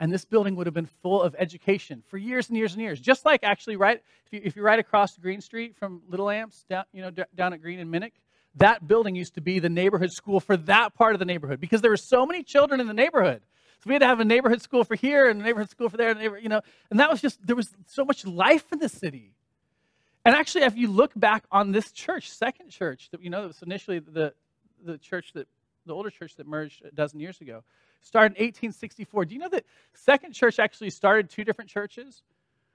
And 0.00 0.12
this 0.12 0.24
building 0.24 0.56
would 0.56 0.66
have 0.66 0.74
been 0.74 0.88
full 1.02 1.22
of 1.22 1.36
education 1.38 2.02
for 2.08 2.18
years 2.18 2.48
and 2.48 2.56
years 2.56 2.72
and 2.72 2.82
years. 2.82 2.98
Just 2.98 3.24
like 3.24 3.44
actually 3.44 3.76
right, 3.76 4.02
if 4.26 4.32
you, 4.32 4.40
if 4.42 4.56
you 4.56 4.62
ride 4.62 4.78
across 4.78 5.16
Green 5.16 5.40
Street 5.40 5.76
from 5.76 6.02
Little 6.08 6.30
Amps 6.30 6.64
down, 6.68 6.84
you 6.92 7.02
know, 7.02 7.10
down 7.34 7.52
at 7.52 7.60
Green 7.60 7.78
and 7.78 7.92
Minnick, 7.92 8.12
that 8.56 8.86
building 8.86 9.14
used 9.14 9.34
to 9.34 9.40
be 9.40 9.58
the 9.58 9.68
neighborhood 9.68 10.10
school 10.10 10.40
for 10.40 10.56
that 10.56 10.94
part 10.94 11.14
of 11.14 11.18
the 11.18 11.24
neighborhood 11.24 11.60
because 11.60 11.82
there 11.82 11.90
were 11.90 11.96
so 11.96 12.26
many 12.26 12.42
children 12.42 12.80
in 12.80 12.86
the 12.86 12.94
neighborhood. 12.94 13.42
So 13.82 13.88
we 13.88 13.94
had 13.94 14.00
to 14.00 14.06
have 14.06 14.20
a 14.20 14.24
neighborhood 14.24 14.62
school 14.62 14.84
for 14.84 14.94
here 14.94 15.28
and 15.28 15.40
a 15.40 15.44
neighborhood 15.44 15.68
school 15.68 15.88
for 15.88 15.96
there, 15.96 16.10
and 16.10 16.20
you 16.40 16.48
know, 16.48 16.60
and 16.88 17.00
that 17.00 17.10
was 17.10 17.20
just 17.20 17.44
there 17.44 17.56
was 17.56 17.74
so 17.88 18.04
much 18.04 18.24
life 18.24 18.64
in 18.72 18.78
the 18.78 18.88
city. 18.88 19.34
And 20.24 20.36
actually, 20.36 20.62
if 20.62 20.76
you 20.76 20.86
look 20.86 21.10
back 21.16 21.44
on 21.50 21.72
this 21.72 21.90
church, 21.90 22.30
second 22.30 22.70
church 22.70 23.08
that 23.10 23.20
you 23.20 23.28
know 23.28 23.40
that 23.40 23.48
was 23.48 23.62
initially 23.62 23.98
the 23.98 24.34
the 24.84 24.98
church 24.98 25.32
that 25.32 25.48
the 25.84 25.92
older 25.92 26.10
church 26.10 26.36
that 26.36 26.46
merged 26.46 26.84
a 26.84 26.92
dozen 26.92 27.18
years 27.18 27.40
ago, 27.40 27.64
started 28.02 28.36
in 28.36 28.44
1864. 28.44 29.24
Do 29.24 29.34
you 29.34 29.40
know 29.40 29.48
that 29.48 29.64
second 29.94 30.32
church 30.32 30.60
actually 30.60 30.90
started 30.90 31.28
two 31.28 31.42
different 31.42 31.68
churches? 31.68 32.22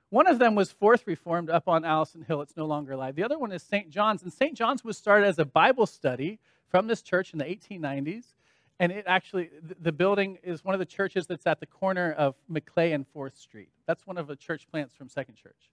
One 0.10 0.28
of 0.28 0.40
them 0.40 0.56
was 0.56 0.74
Fourth 0.74 1.08
Reformed 1.08 1.50
up 1.50 1.70
on 1.70 1.86
Allison 1.86 2.26
Hill. 2.28 2.42
It's 2.42 2.58
no 2.58 2.66
longer 2.66 2.92
alive. 2.94 3.16
The 3.16 3.24
other 3.24 3.40
one 3.40 3.54
is 3.54 3.64
St. 3.64 3.90
John's. 3.90 4.24
And 4.24 4.34
St. 4.34 4.58
John's 4.58 4.84
was 4.84 4.98
started 4.98 5.28
as 5.28 5.40
a 5.40 5.46
Bible 5.46 5.86
study 5.86 6.40
from 6.70 6.88
this 6.88 7.02
church 7.02 7.32
in 7.32 7.40
the 7.40 7.46
1890s 7.46 8.34
and 8.80 8.92
it 8.92 9.06
actually 9.08 9.50
the 9.82 9.92
building 9.92 10.38
is 10.44 10.64
one 10.66 10.76
of 10.76 10.80
the 10.80 10.86
churches 10.86 11.28
that's 11.28 11.48
at 11.48 11.60
the 11.60 11.66
corner 11.66 12.14
of 12.14 12.36
Maclay 12.50 12.92
and 12.94 13.08
Fourth 13.08 13.38
Street. 13.38 13.70
That's 13.88 14.06
one 14.08 14.18
of 14.18 14.28
the 14.28 14.36
church 14.36 14.68
plants 14.72 14.96
from 14.96 15.10
Second 15.10 15.36
Church. 15.36 15.72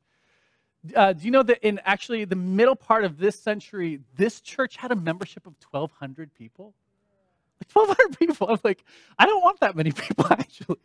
Uh, 0.97 1.13
do 1.15 1.25
you 1.25 1.31
know 1.31 1.43
that 1.43 1.67
in 1.67 1.81
actually 1.85 2.25
the 2.27 2.37
middle 2.37 2.77
part 2.77 3.05
of 3.05 3.19
this 3.19 3.39
century, 3.39 4.01
this 4.17 4.41
church 4.41 4.77
had 4.77 4.93
a 4.93 4.97
membership 4.97 5.47
of 5.47 5.55
1,200 5.71 6.35
people? 6.35 6.75
Like 7.61 7.71
1,200 7.89 8.19
people. 8.21 8.49
I'm 8.51 8.61
like, 8.65 8.85
I 9.19 9.27
don't 9.27 9.43
want 9.43 9.61
that 9.61 9.77
many 9.77 9.93
people 9.93 10.27
actually. 10.31 10.81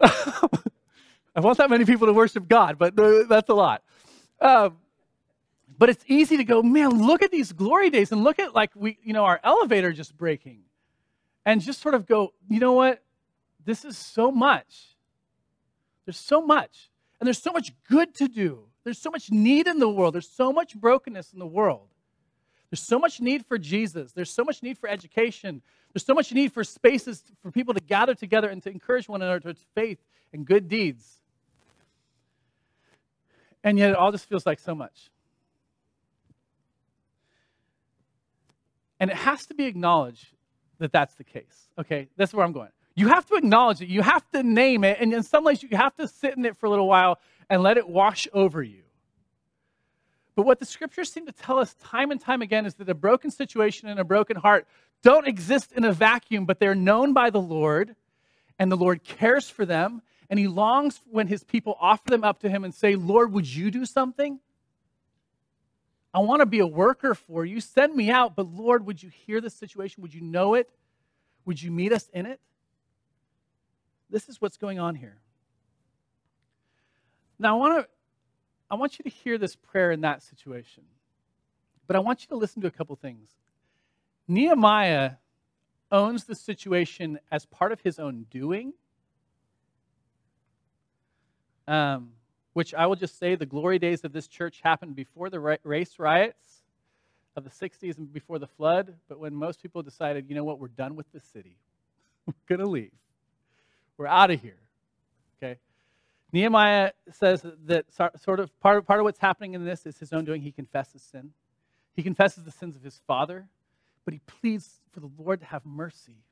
I 0.02 1.40
want 1.40 1.58
that 1.58 1.70
many 1.70 1.84
people 1.84 2.06
to 2.08 2.14
worship 2.14 2.48
God, 2.48 2.78
but 2.78 2.96
that's 3.28 3.50
a 3.50 3.54
lot. 3.54 3.82
Um, 4.40 4.78
But 5.78 5.90
it's 5.90 6.04
easy 6.08 6.36
to 6.38 6.44
go, 6.44 6.62
man, 6.62 6.90
look 7.06 7.22
at 7.22 7.30
these 7.30 7.52
glory 7.52 7.90
days 7.90 8.12
and 8.12 8.24
look 8.24 8.38
at 8.38 8.54
like 8.54 8.70
we, 8.74 8.98
you 9.02 9.12
know, 9.12 9.24
our 9.24 9.40
elevator 9.44 9.92
just 9.92 10.16
breaking. 10.16 10.60
And 11.46 11.62
just 11.62 11.80
sort 11.80 11.94
of 11.94 12.06
go, 12.06 12.34
you 12.50 12.58
know 12.58 12.72
what? 12.72 13.02
This 13.64 13.84
is 13.84 13.96
so 13.96 14.32
much. 14.32 14.96
There's 16.04 16.18
so 16.18 16.42
much. 16.42 16.90
And 17.20 17.26
there's 17.26 17.40
so 17.40 17.52
much 17.52 17.72
good 17.88 18.14
to 18.16 18.28
do. 18.28 18.64
There's 18.84 18.98
so 18.98 19.10
much 19.10 19.30
need 19.30 19.68
in 19.68 19.78
the 19.78 19.88
world. 19.88 20.14
There's 20.14 20.28
so 20.28 20.52
much 20.52 20.76
brokenness 20.76 21.32
in 21.32 21.38
the 21.38 21.46
world. 21.46 21.88
There's 22.70 22.82
so 22.82 22.98
much 22.98 23.20
need 23.20 23.46
for 23.46 23.58
Jesus. 23.58 24.12
There's 24.12 24.30
so 24.30 24.44
much 24.44 24.62
need 24.62 24.76
for 24.76 24.88
education. 24.88 25.62
There's 25.92 26.04
so 26.04 26.14
much 26.14 26.32
need 26.32 26.52
for 26.52 26.64
spaces 26.64 27.22
for 27.40 27.50
people 27.50 27.74
to 27.74 27.80
gather 27.80 28.14
together 28.14 28.48
and 28.48 28.62
to 28.64 28.70
encourage 28.70 29.08
one 29.08 29.22
another 29.22 29.40
towards 29.40 29.64
faith 29.74 29.98
and 30.32 30.44
good 30.44 30.68
deeds. 30.68 31.20
And 33.62 33.78
yet 33.78 33.90
it 33.90 33.96
all 33.96 34.12
just 34.12 34.28
feels 34.28 34.46
like 34.46 34.58
so 34.58 34.74
much. 34.74 35.10
And 38.98 39.10
it 39.10 39.16
has 39.16 39.46
to 39.46 39.54
be 39.54 39.64
acknowledged 39.64 40.35
that 40.78 40.92
that's 40.92 41.14
the 41.14 41.24
case. 41.24 41.68
Okay, 41.78 42.08
that's 42.16 42.32
where 42.34 42.44
I'm 42.44 42.52
going. 42.52 42.70
You 42.94 43.08
have 43.08 43.26
to 43.26 43.34
acknowledge 43.34 43.82
it. 43.82 43.88
You 43.88 44.02
have 44.02 44.28
to 44.32 44.42
name 44.42 44.82
it. 44.82 44.98
And 45.00 45.12
in 45.12 45.22
some 45.22 45.44
ways, 45.44 45.62
you 45.62 45.68
have 45.72 45.94
to 45.96 46.08
sit 46.08 46.36
in 46.36 46.44
it 46.44 46.56
for 46.56 46.66
a 46.66 46.70
little 46.70 46.88
while 46.88 47.18
and 47.50 47.62
let 47.62 47.76
it 47.76 47.88
wash 47.88 48.26
over 48.32 48.62
you. 48.62 48.82
But 50.34 50.44
what 50.44 50.58
the 50.58 50.66
scriptures 50.66 51.10
seem 51.10 51.26
to 51.26 51.32
tell 51.32 51.58
us 51.58 51.74
time 51.74 52.10
and 52.10 52.20
time 52.20 52.42
again 52.42 52.66
is 52.66 52.74
that 52.74 52.88
a 52.88 52.94
broken 52.94 53.30
situation 53.30 53.88
and 53.88 53.98
a 53.98 54.04
broken 54.04 54.36
heart 54.36 54.66
don't 55.02 55.26
exist 55.26 55.72
in 55.72 55.84
a 55.84 55.92
vacuum, 55.92 56.46
but 56.46 56.58
they're 56.58 56.74
known 56.74 57.12
by 57.12 57.30
the 57.30 57.40
Lord, 57.40 57.94
and 58.58 58.72
the 58.72 58.76
Lord 58.76 59.04
cares 59.04 59.48
for 59.48 59.64
them, 59.64 60.02
and 60.28 60.38
He 60.38 60.48
longs 60.48 61.00
when 61.10 61.26
His 61.26 61.44
people 61.44 61.76
offer 61.80 62.10
them 62.10 62.24
up 62.24 62.40
to 62.40 62.50
Him 62.50 62.64
and 62.64 62.74
say, 62.74 62.96
Lord, 62.96 63.32
would 63.32 63.46
you 63.46 63.70
do 63.70 63.86
something? 63.86 64.40
I 66.16 66.20
want 66.20 66.40
to 66.40 66.46
be 66.46 66.60
a 66.60 66.66
worker 66.66 67.14
for 67.14 67.44
you. 67.44 67.60
Send 67.60 67.94
me 67.94 68.08
out, 68.08 68.34
but 68.34 68.46
Lord, 68.46 68.86
would 68.86 69.02
you 69.02 69.10
hear 69.10 69.38
this 69.42 69.52
situation? 69.52 70.00
Would 70.00 70.14
you 70.14 70.22
know 70.22 70.54
it? 70.54 70.70
Would 71.44 71.60
you 71.60 71.70
meet 71.70 71.92
us 71.92 72.08
in 72.14 72.24
it? 72.24 72.40
This 74.08 74.26
is 74.30 74.40
what's 74.40 74.56
going 74.56 74.78
on 74.78 74.94
here. 74.94 75.18
Now, 77.38 77.56
I 77.56 77.58
want 77.58 77.84
to 77.84 77.88
I 78.70 78.76
want 78.76 78.98
you 78.98 79.02
to 79.02 79.10
hear 79.10 79.36
this 79.36 79.56
prayer 79.56 79.92
in 79.92 80.00
that 80.00 80.22
situation. 80.22 80.84
But 81.86 81.96
I 81.96 81.98
want 81.98 82.22
you 82.22 82.28
to 82.28 82.36
listen 82.36 82.62
to 82.62 82.68
a 82.68 82.70
couple 82.70 82.96
things. 82.96 83.28
Nehemiah 84.26 85.12
owns 85.92 86.24
the 86.24 86.34
situation 86.34 87.18
as 87.30 87.44
part 87.44 87.72
of 87.72 87.82
his 87.82 87.98
own 87.98 88.24
doing, 88.30 88.72
um, 91.68 92.12
which 92.56 92.72
I 92.72 92.86
will 92.86 92.96
just 92.96 93.18
say 93.18 93.34
the 93.34 93.44
glory 93.44 93.78
days 93.78 94.02
of 94.02 94.14
this 94.14 94.26
church 94.26 94.62
happened 94.64 94.96
before 94.96 95.28
the 95.28 95.58
race 95.62 95.98
riots 95.98 96.62
of 97.36 97.44
the 97.44 97.50
60s 97.50 97.98
and 97.98 98.10
before 98.10 98.38
the 98.38 98.46
flood. 98.46 98.94
But 99.10 99.18
when 99.18 99.34
most 99.34 99.60
people 99.60 99.82
decided, 99.82 100.24
you 100.30 100.34
know 100.34 100.42
what, 100.42 100.58
we're 100.58 100.68
done 100.68 100.96
with 100.96 101.04
the 101.12 101.20
city, 101.20 101.58
we're 102.26 102.32
going 102.48 102.64
to 102.64 102.66
leave, 102.66 102.94
we're 103.98 104.06
out 104.06 104.30
of 104.30 104.40
here. 104.40 104.56
Okay? 105.36 105.58
Nehemiah 106.32 106.92
says 107.12 107.44
that 107.66 107.84
sort 107.92 108.40
of 108.40 108.58
part, 108.60 108.78
of 108.78 108.86
part 108.86 109.00
of 109.00 109.04
what's 109.04 109.20
happening 109.20 109.52
in 109.52 109.66
this 109.66 109.84
is 109.84 109.98
his 109.98 110.14
own 110.14 110.24
doing. 110.24 110.40
He 110.40 110.50
confesses 110.50 111.02
sin. 111.02 111.32
He 111.94 112.02
confesses 112.02 112.44
the 112.44 112.52
sins 112.52 112.74
of 112.74 112.82
his 112.82 113.02
father, 113.06 113.48
but 114.06 114.14
he 114.14 114.20
pleads 114.26 114.80
for 114.92 115.00
the 115.00 115.10
Lord 115.18 115.40
to 115.40 115.46
have 115.46 115.66
mercy. 115.66 116.24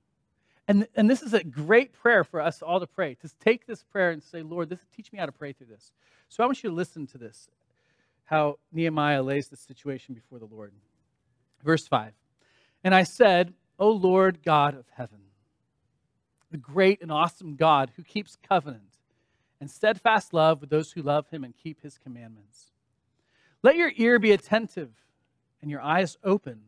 And, 0.66 0.87
and 0.94 1.11
this 1.11 1.22
is 1.22 1.35
a 1.35 1.44
great 1.44 1.92
prayer 1.92 2.24
for 2.24 2.40
us 2.40 2.62
all 2.62 2.81
to 2.81 2.87
pray, 2.87 3.14
to 3.16 3.29
take 3.38 3.66
this 3.66 3.83
prayer 3.83 4.11
and 4.11 4.22
say, 4.22 4.42
Lord, 4.42 4.70
this, 4.70 4.81
teach 4.96 5.12
me 5.12 5.18
how 5.18 5.27
to 5.27 5.33
pray 5.33 5.53
through 5.53 5.66
this. 5.66 5.92
So 6.29 6.42
I 6.42 6.46
want 6.46 6.62
you 6.62 6.70
to 6.70 6.77
listen 6.77 7.07
to 7.09 7.18
this, 7.18 7.48
how 8.24 8.59
Nehemiah 8.72 9.22
lays 9.22 9.48
the 9.48 9.57
situation 9.57 10.14
before 10.14 10.38
the 10.38 10.46
Lord. 10.46 10.72
Verse 11.62 11.87
5 11.87 12.12
And 12.83 12.94
I 12.94 13.03
said, 13.03 13.53
O 13.79 13.90
Lord 13.90 14.42
God 14.42 14.74
of 14.74 14.87
heaven, 14.96 15.20
the 16.50 16.57
great 16.57 17.03
and 17.03 17.12
awesome 17.12 17.57
God 17.57 17.90
who 17.96 18.03
keeps 18.03 18.37
covenant 18.37 18.98
and 19.61 19.70
steadfast 19.70 20.33
love 20.33 20.61
with 20.61 20.70
those 20.70 20.92
who 20.92 21.03
love 21.03 21.29
him 21.29 21.44
and 21.44 21.55
keep 21.57 21.83
his 21.83 21.98
commandments. 21.98 22.70
Let 23.62 23.77
your 23.77 23.92
ear 23.96 24.18
be 24.18 24.33
attentive 24.33 24.90
and 25.61 25.70
your 25.70 25.81
eyes 25.81 26.16
open 26.22 26.61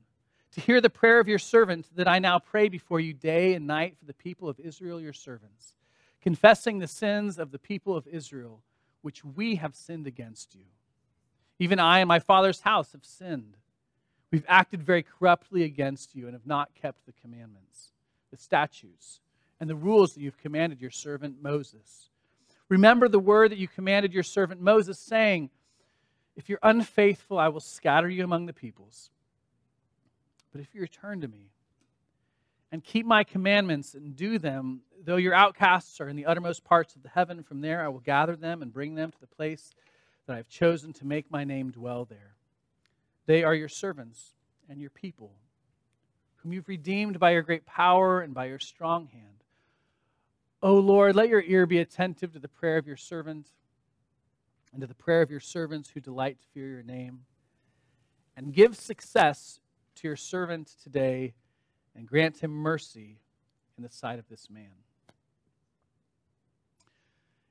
to 0.53 0.61
hear 0.61 0.81
the 0.81 0.91
prayer 0.91 1.21
of 1.21 1.29
your 1.29 1.39
servant 1.39 1.87
that 1.97 2.09
I 2.09 2.19
now 2.19 2.39
pray 2.39 2.69
before 2.69 3.01
you 3.01 3.13
day 3.13 3.55
and 3.55 3.67
night 3.67 3.97
for 3.99 4.05
the 4.05 4.15
people 4.15 4.49
of 4.49 4.59
Israel, 4.61 5.01
your 5.01 5.13
servants, 5.13 5.75
confessing 6.21 6.79
the 6.79 6.87
sins 6.87 7.39
of 7.39 7.51
the 7.51 7.59
people 7.59 7.97
of 7.97 8.07
Israel, 8.07 8.63
which 9.03 9.25
we 9.25 9.57
have 9.57 9.75
sinned 9.75 10.07
against 10.07 10.55
you. 10.55 10.65
Even 11.59 11.79
I 11.79 12.01
and 12.01 12.09
my 12.09 12.19
father's 12.19 12.61
house 12.61 12.93
have 12.93 13.05
sinned. 13.05 13.57
We've 14.31 14.45
acted 14.49 14.83
very 14.83 15.03
corruptly 15.03 15.63
against 15.63 16.15
you 16.15 16.27
and 16.27 16.35
have 16.35 16.47
not 16.47 16.75
kept 16.75 17.07
the 17.07 17.13
commandments, 17.13 17.93
the 18.31 18.37
statutes, 18.37 19.21
and 19.61 19.71
the 19.71 19.77
rules 19.77 20.15
that 20.15 20.21
you've 20.21 20.39
commanded 20.39 20.81
your 20.81 20.91
servant 20.91 21.43
Moses. 21.43 22.11
Remember 22.69 23.09
the 23.09 23.19
word 23.19 23.53
that 23.53 23.59
you 23.59 23.69
commanded 23.69 24.13
your 24.13 24.23
servant 24.23 24.61
Moses, 24.61 24.99
saying, 24.99 25.51
If 26.35 26.49
you're 26.49 26.59
unfaithful, 26.63 27.39
I 27.39 27.49
will 27.49 27.61
scatter 27.61 28.09
you 28.09 28.25
among 28.25 28.47
the 28.47 28.53
peoples. 28.53 29.11
But 30.57 30.63
if 30.63 30.75
you 30.75 30.81
return 30.81 31.21
to 31.21 31.29
me 31.29 31.51
and 32.73 32.83
keep 32.83 33.05
my 33.05 33.25
commandments 33.25 33.93
and 33.93 34.17
do 34.17 34.39
them, 34.39 34.81
though 35.05 35.17
your 35.17 35.35
outcasts 35.35 36.01
are 36.01 36.09
in 36.09 36.17
the 36.17 36.25
uttermost 36.25 36.65
parts 36.65 36.97
of 36.97 37.03
the 37.03 37.11
heaven, 37.11 37.43
from 37.43 37.61
there 37.61 37.85
I 37.85 37.89
will 37.89 38.01
gather 38.01 38.37
them 38.37 38.63
and 38.63 38.73
bring 38.73 38.95
them 38.95 39.11
to 39.11 39.21
the 39.21 39.27
place 39.27 39.75
that 40.25 40.33
I 40.33 40.37
have 40.39 40.49
chosen 40.49 40.95
to 40.95 41.05
make 41.05 41.31
my 41.31 41.45
name 41.45 41.73
dwell 41.73 42.07
there. 42.07 42.37
They 43.27 43.45
are 43.45 43.55
your 43.55 43.69
servants 43.69 44.33
and 44.67 44.81
your 44.81 44.89
people, 44.89 45.31
whom 46.37 46.55
you've 46.55 46.69
redeemed 46.69 47.21
by 47.21 47.33
your 47.33 47.43
great 47.43 47.67
power 47.67 48.23
and 48.23 48.33
by 48.33 48.47
your 48.47 48.59
strong 48.59 49.09
hand. 49.09 49.45
O 50.63 50.77
Lord, 50.77 51.17
let 51.17 51.29
your 51.29 51.43
ear 51.43 51.67
be 51.67 51.81
attentive 51.81 52.33
to 52.33 52.39
the 52.39 52.49
prayer 52.49 52.79
of 52.79 52.87
your 52.87 52.97
servant 52.97 53.49
and 54.73 54.81
to 54.81 54.87
the 54.87 54.95
prayer 54.95 55.21
of 55.21 55.31
your 55.31 55.39
servants 55.39 55.91
who 55.91 56.01
delight 56.01 56.39
to 56.41 56.47
fear 56.55 56.67
your 56.67 56.83
name. 56.83 57.27
And 58.35 58.55
give 58.55 58.75
success 58.75 59.61
to 59.97 60.09
your 60.09 60.17
servant 60.17 60.73
today 60.83 61.35
and 61.95 62.07
grant 62.07 62.39
him 62.39 62.51
mercy 62.51 63.19
in 63.77 63.83
the 63.83 63.91
sight 63.91 64.19
of 64.19 64.29
this 64.29 64.49
man. 64.51 64.71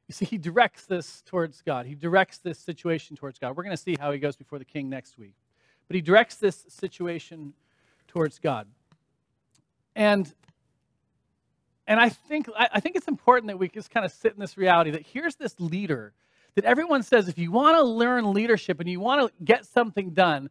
You 0.07 0.13
see, 0.13 0.25
he 0.25 0.37
directs 0.37 0.85
this 0.85 1.23
towards 1.25 1.61
God. 1.61 1.85
He 1.87 1.95
directs 1.95 2.37
this 2.37 2.59
situation 2.59 3.15
towards 3.15 3.39
God. 3.39 3.57
We're 3.57 3.63
going 3.63 3.75
to 3.75 3.81
see 3.81 3.95
how 3.99 4.11
he 4.11 4.19
goes 4.19 4.35
before 4.35 4.59
the 4.59 4.65
king 4.65 4.87
next 4.89 5.17
week. 5.17 5.33
But 5.87 5.95
he 5.95 6.01
directs 6.01 6.35
this 6.35 6.65
situation 6.69 7.53
towards 8.07 8.39
God. 8.39 8.67
And 9.95 10.31
and 11.87 11.99
I 11.99 12.09
think, 12.09 12.49
I 12.57 12.79
think 12.79 12.95
it's 12.95 13.07
important 13.07 13.47
that 13.49 13.59
we 13.59 13.69
just 13.69 13.91
kind 13.91 14.05
of 14.05 14.11
sit 14.11 14.33
in 14.33 14.39
this 14.39 14.57
reality 14.57 14.89
that 14.91 15.05
here's 15.05 15.35
this 15.35 15.59
leader 15.59 16.13
that 16.55 16.65
everyone 16.65 17.03
says 17.03 17.27
if 17.27 17.37
you 17.37 17.51
want 17.51 17.77
to 17.77 17.83
learn 17.83 18.33
leadership 18.33 18.79
and 18.79 18.89
you 18.89 18.99
want 18.99 19.21
to 19.21 19.43
get 19.43 19.65
something 19.65 20.11
done, 20.11 20.49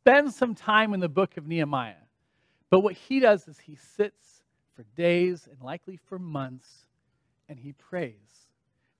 spend 0.00 0.32
some 0.32 0.54
time 0.54 0.94
in 0.94 1.00
the 1.00 1.08
book 1.08 1.36
of 1.36 1.46
Nehemiah. 1.46 1.94
But 2.70 2.80
what 2.80 2.94
he 2.94 3.20
does 3.20 3.48
is 3.48 3.58
he 3.58 3.76
sits 3.76 4.42
for 4.74 4.84
days 4.96 5.48
and 5.50 5.60
likely 5.60 5.96
for 5.96 6.18
months 6.18 6.86
and 7.48 7.58
he 7.58 7.72
prays 7.72 8.46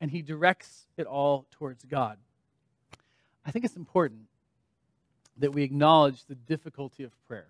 and 0.01 0.11
he 0.11 0.23
directs 0.23 0.87
it 0.97 1.07
all 1.07 1.47
towards 1.51 1.85
God. 1.85 2.19
I 3.45 3.51
think 3.51 3.65
it's 3.65 3.77
important 3.77 4.23
that 5.39 5.53
we 5.53 5.63
acknowledge 5.63 6.25
the 6.25 6.35
difficulty 6.35 7.05
of 7.05 7.13
prayer. 7.27 7.49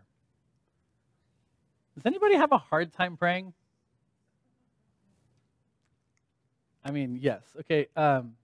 Does 1.94 2.06
anybody 2.06 2.36
have 2.36 2.52
a 2.52 2.58
hard 2.58 2.92
time 2.92 3.16
praying? 3.16 3.52
I 6.84 6.90
mean, 6.90 7.18
yes. 7.20 7.42
Okay. 7.60 7.88
Um, 7.96 8.34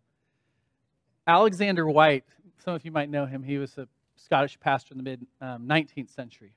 Alexander 1.26 1.88
Whyte, 1.88 2.24
some 2.64 2.74
of 2.74 2.84
you 2.84 2.90
might 2.90 3.08
know 3.08 3.26
him. 3.26 3.42
He 3.42 3.58
was 3.58 3.78
a 3.78 3.86
Scottish 4.24 4.58
pastor 4.58 4.94
in 4.94 4.98
the 4.98 5.04
mid 5.04 5.26
um, 5.40 5.68
19th 5.68 6.14
century. 6.14 6.52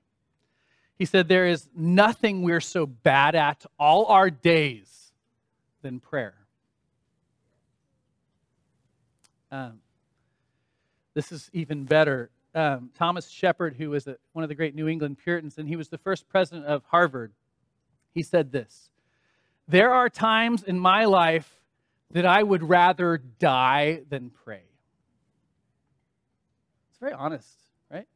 He 0.98 1.06
said, 1.06 1.28
There 1.28 1.48
is 1.48 1.68
nothing 1.76 2.42
we're 2.42 2.62
so 2.62 2.86
bad 2.86 3.36
at 3.36 3.66
all 3.78 4.06
our 4.06 4.30
days 4.30 5.12
than 5.82 6.00
prayer. 6.00 6.36
Um, 9.52 9.80
this 11.14 11.32
is 11.32 11.50
even 11.54 11.84
better. 11.84 12.30
Um, 12.56 12.90
Thomas 12.96 13.30
Shepard, 13.30 13.76
who 13.76 13.90
was 13.90 14.08
a, 14.08 14.18
one 14.34 14.44
of 14.44 14.50
the 14.50 14.56
great 14.56 14.74
New 14.74 14.88
England 14.88 15.18
Puritans, 15.24 15.58
and 15.58 15.68
he 15.68 15.76
was 15.76 15.90
the 15.90 15.98
first 15.98 16.28
president 16.28 16.66
of 16.66 16.84
Harvard, 16.86 17.32
he 18.14 18.24
said 18.24 18.52
this 18.52 18.90
There 19.68 19.94
are 19.94 20.10
times 20.10 20.64
in 20.64 20.80
my 20.80 21.06
life 21.06 21.60
that 22.12 22.26
I 22.26 22.42
would 22.44 22.64
rather 22.64 23.18
die 23.18 24.04
than 24.10 24.30
pray. 24.30 24.64
It's 26.98 27.02
very 27.02 27.14
honest, 27.14 27.48
right? 27.92 28.08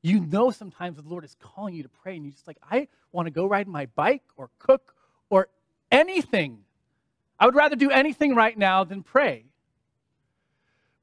You 0.00 0.20
know 0.20 0.50
sometimes 0.50 0.96
the 0.96 1.06
Lord 1.06 1.24
is 1.24 1.36
calling 1.38 1.74
you 1.74 1.82
to 1.82 1.90
pray, 1.90 2.16
and 2.16 2.24
you're 2.24 2.32
just 2.32 2.46
like, 2.46 2.56
I 2.70 2.88
want 3.12 3.26
to 3.26 3.30
go 3.30 3.44
ride 3.44 3.68
my 3.68 3.84
bike 3.94 4.22
or 4.38 4.48
cook 4.58 4.94
or 5.28 5.48
anything. 5.92 6.60
I 7.38 7.44
would 7.44 7.54
rather 7.54 7.76
do 7.76 7.90
anything 7.90 8.34
right 8.34 8.56
now 8.56 8.82
than 8.82 9.02
pray. 9.02 9.44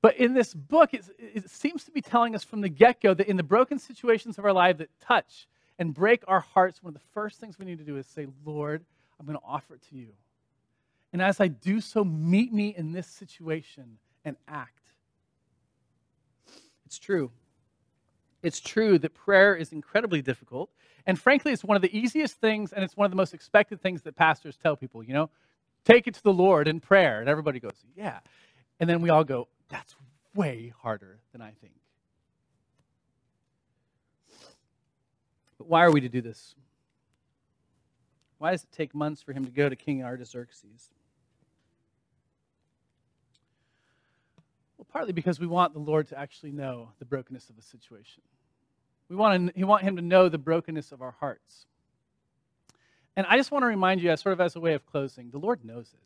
But 0.02 0.18
in 0.18 0.34
this 0.34 0.52
book, 0.56 0.96
it, 0.96 1.06
it 1.20 1.48
seems 1.48 1.84
to 1.84 1.92
be 1.92 2.02
telling 2.02 2.34
us 2.34 2.44
from 2.44 2.62
the 2.62 2.70
get 2.70 3.00
go 3.00 3.14
that 3.14 3.28
in 3.28 3.38
the 3.38 3.44
broken 3.44 3.78
situations 3.78 4.40
of 4.40 4.46
our 4.46 4.54
life 4.54 4.80
that 4.80 4.90
touch 5.00 5.48
and 5.78 5.94
break 5.94 6.24
our 6.28 6.40
hearts, 6.40 6.82
one 6.82 6.96
of 6.96 7.00
the 7.00 7.08
first 7.14 7.40
things 7.40 7.60
we 7.60 7.66
need 7.66 7.78
to 7.78 7.84
do 7.84 7.98
is 7.98 8.08
say, 8.08 8.26
Lord, 8.44 8.84
I'm 9.20 9.28
going 9.28 9.38
to 9.38 9.46
offer 9.46 9.76
it 9.76 9.82
to 9.90 9.96
you. 9.96 10.08
And 11.14 11.22
as 11.22 11.40
I 11.40 11.50
do 11.50 11.82
so, 11.82 12.04
meet 12.04 12.52
me 12.52 12.74
in 12.76 12.94
this 12.94 13.06
situation 13.06 14.00
and 14.26 14.36
act. 14.48 14.81
It's 16.92 17.00
true. 17.00 17.32
It's 18.44 18.60
true 18.60 19.00
that 19.00 19.14
prayer 19.14 19.56
is 19.56 19.72
incredibly 19.72 20.22
difficult. 20.22 20.70
And 21.06 21.18
frankly, 21.18 21.54
it's 21.54 21.64
one 21.64 21.78
of 21.78 21.82
the 21.82 21.98
easiest 21.98 22.36
things 22.42 22.74
and 22.74 22.84
it's 22.84 22.98
one 22.98 23.06
of 23.06 23.12
the 23.12 23.16
most 23.16 23.34
expected 23.34 23.82
things 23.82 24.02
that 24.02 24.18
pastors 24.18 24.58
tell 24.58 24.76
people, 24.76 25.02
you 25.02 25.14
know, 25.14 25.30
take 25.86 26.08
it 26.08 26.16
to 26.16 26.24
the 26.24 26.34
Lord 26.34 26.68
in 26.68 26.82
prayer. 26.82 27.22
And 27.22 27.30
everybody 27.30 27.62
goes, 27.62 27.86
yeah. 27.96 28.20
And 28.82 28.90
then 28.90 29.00
we 29.00 29.10
all 29.10 29.24
go, 29.24 29.48
that's 29.70 29.96
way 30.36 30.74
harder 30.82 31.20
than 31.32 31.42
I 31.42 31.52
think. 31.52 31.76
But 35.58 35.68
why 35.68 35.86
are 35.86 35.92
we 35.92 36.02
to 36.02 36.10
do 36.10 36.20
this? 36.20 36.56
Why 38.38 38.52
does 38.52 38.64
it 38.64 38.72
take 38.74 38.94
months 38.94 39.22
for 39.22 39.32
him 39.32 39.46
to 39.46 39.52
go 39.52 39.70
to 39.70 39.78
King 39.78 40.04
Artaxerxes? 40.04 40.90
Partly 44.92 45.14
because 45.14 45.40
we 45.40 45.48
want 45.48 45.74
the 45.74 45.80
Lord 45.80 46.08
to 46.10 46.20
actually 46.20 46.52
know 46.52 46.90
the 47.00 47.06
brokenness 47.06 47.50
of 47.50 47.56
the 47.56 47.62
situation. 47.62 48.24
We 49.10 49.16
want, 49.16 49.48
to, 49.48 49.54
we 49.60 49.64
want 49.64 49.84
him 49.84 49.96
to 49.98 50.02
know 50.02 50.30
the 50.30 50.38
brokenness 50.38 50.92
of 50.92 51.02
our 51.02 51.12
hearts. 51.12 51.66
And 53.16 53.26
I 53.28 53.38
just 53.38 53.52
want 53.52 53.64
to 53.64 53.68
remind 53.68 54.02
you, 54.02 54.10
as 54.10 54.22
sort 54.22 54.34
of 54.34 54.42
as 54.42 54.56
a 54.56 54.60
way 54.60 54.74
of 54.74 54.86
closing, 54.86 55.32
the 55.32 55.38
Lord 55.38 55.66
knows 55.66 55.90
it. 55.94 56.00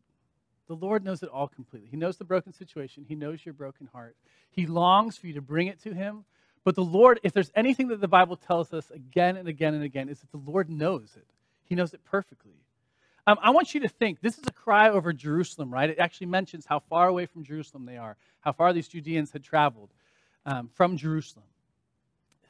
The 0.68 0.76
Lord 0.76 1.06
knows 1.06 1.22
it 1.22 1.30
all 1.30 1.48
completely. 1.48 1.90
He 1.90 1.98
knows 1.98 2.18
the 2.18 2.24
broken 2.24 2.52
situation. 2.52 3.06
He 3.08 3.16
knows 3.16 3.46
your 3.46 3.54
broken 3.54 3.88
heart. 3.94 4.16
He 4.50 4.66
longs 4.66 5.18
for 5.18 5.28
you 5.28 5.34
to 5.34 5.42
bring 5.42 5.68
it 5.68 5.82
to 5.84 5.94
Him. 5.94 6.26
But 6.64 6.74
the 6.74 6.84
Lord, 6.84 7.20
if 7.22 7.32
there's 7.32 7.52
anything 7.56 7.90
that 7.90 8.02
the 8.02 8.08
Bible 8.08 8.36
tells 8.36 8.74
us 8.74 8.90
again 8.90 9.38
and 9.38 9.48
again 9.48 9.76
and 9.76 9.84
again, 9.84 10.10
is 10.10 10.20
that 10.22 10.32
the 10.32 10.52
Lord 10.52 10.68
knows 10.68 11.14
it. 11.16 11.28
He 11.64 11.76
knows 11.76 11.94
it 11.94 12.04
perfectly. 12.04 12.65
Um, 13.28 13.38
I 13.42 13.50
want 13.50 13.74
you 13.74 13.80
to 13.82 13.88
think 13.88 14.22
this 14.22 14.38
is 14.38 14.44
a 14.48 14.52
cry 14.54 14.90
over 14.90 15.12
Jerusalem, 15.12 15.74
right? 15.74 15.90
It 15.90 16.00
actually 16.00 16.28
mentions 16.28 16.66
how 16.66 16.80
far 16.80 17.08
away 17.08 17.26
from 17.26 17.44
Jerusalem 17.44 17.86
they 17.86 17.98
are, 17.98 18.18
how 18.42 18.52
far 18.52 18.72
these 18.72 18.88
Judeans 18.88 19.32
had 19.32 19.44
traveled 19.44 19.90
um, 20.46 20.70
from 20.74 20.96
Jerusalem. 20.96 21.46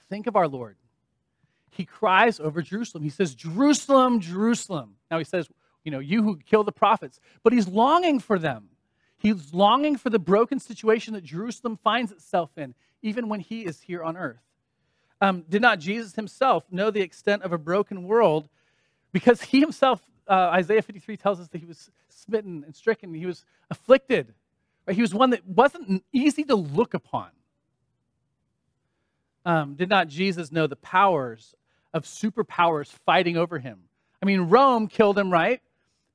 Think 0.09 0.27
of 0.27 0.35
our 0.35 0.47
Lord. 0.47 0.75
He 1.71 1.85
cries 1.85 2.39
over 2.39 2.61
Jerusalem. 2.61 3.03
He 3.03 3.09
says, 3.09 3.35
Jerusalem, 3.35 4.19
Jerusalem. 4.19 4.95
Now 5.09 5.17
he 5.17 5.23
says, 5.23 5.49
you 5.83 5.91
know, 5.91 5.99
you 5.99 6.23
who 6.23 6.37
kill 6.37 6.63
the 6.63 6.71
prophets. 6.71 7.19
But 7.43 7.53
he's 7.53 7.67
longing 7.67 8.19
for 8.19 8.39
them. 8.39 8.69
He's 9.17 9.53
longing 9.53 9.97
for 9.97 10.09
the 10.09 10.19
broken 10.19 10.59
situation 10.59 11.13
that 11.13 11.23
Jerusalem 11.23 11.77
finds 11.77 12.11
itself 12.11 12.57
in, 12.57 12.75
even 13.01 13.29
when 13.29 13.39
he 13.39 13.65
is 13.65 13.81
here 13.81 14.03
on 14.03 14.17
earth. 14.17 14.41
Um, 15.21 15.45
did 15.49 15.61
not 15.61 15.79
Jesus 15.79 16.15
himself 16.15 16.65
know 16.69 16.91
the 16.91 17.01
extent 17.01 17.43
of 17.43 17.53
a 17.53 17.57
broken 17.57 18.03
world? 18.03 18.49
Because 19.13 19.41
he 19.41 19.61
himself, 19.61 20.01
uh, 20.27 20.49
Isaiah 20.53 20.81
53 20.81 21.17
tells 21.17 21.39
us 21.39 21.47
that 21.49 21.57
he 21.57 21.65
was 21.65 21.89
smitten 22.09 22.63
and 22.65 22.75
stricken, 22.75 23.13
he 23.13 23.25
was 23.25 23.45
afflicted. 23.69 24.33
Right? 24.87 24.95
He 24.95 25.01
was 25.01 25.13
one 25.13 25.31
that 25.31 25.45
wasn't 25.47 26.03
easy 26.13 26.43
to 26.45 26.55
look 26.55 26.93
upon. 26.93 27.29
Um, 29.45 29.75
did 29.75 29.89
not 29.89 30.07
Jesus 30.07 30.51
know 30.51 30.67
the 30.67 30.75
powers 30.75 31.53
of 31.93 32.05
superpowers 32.05 32.91
fighting 33.05 33.37
over 33.37 33.59
him? 33.59 33.79
I 34.21 34.25
mean, 34.25 34.41
Rome 34.41 34.87
killed 34.87 35.19
him, 35.19 35.31
right? 35.31 35.61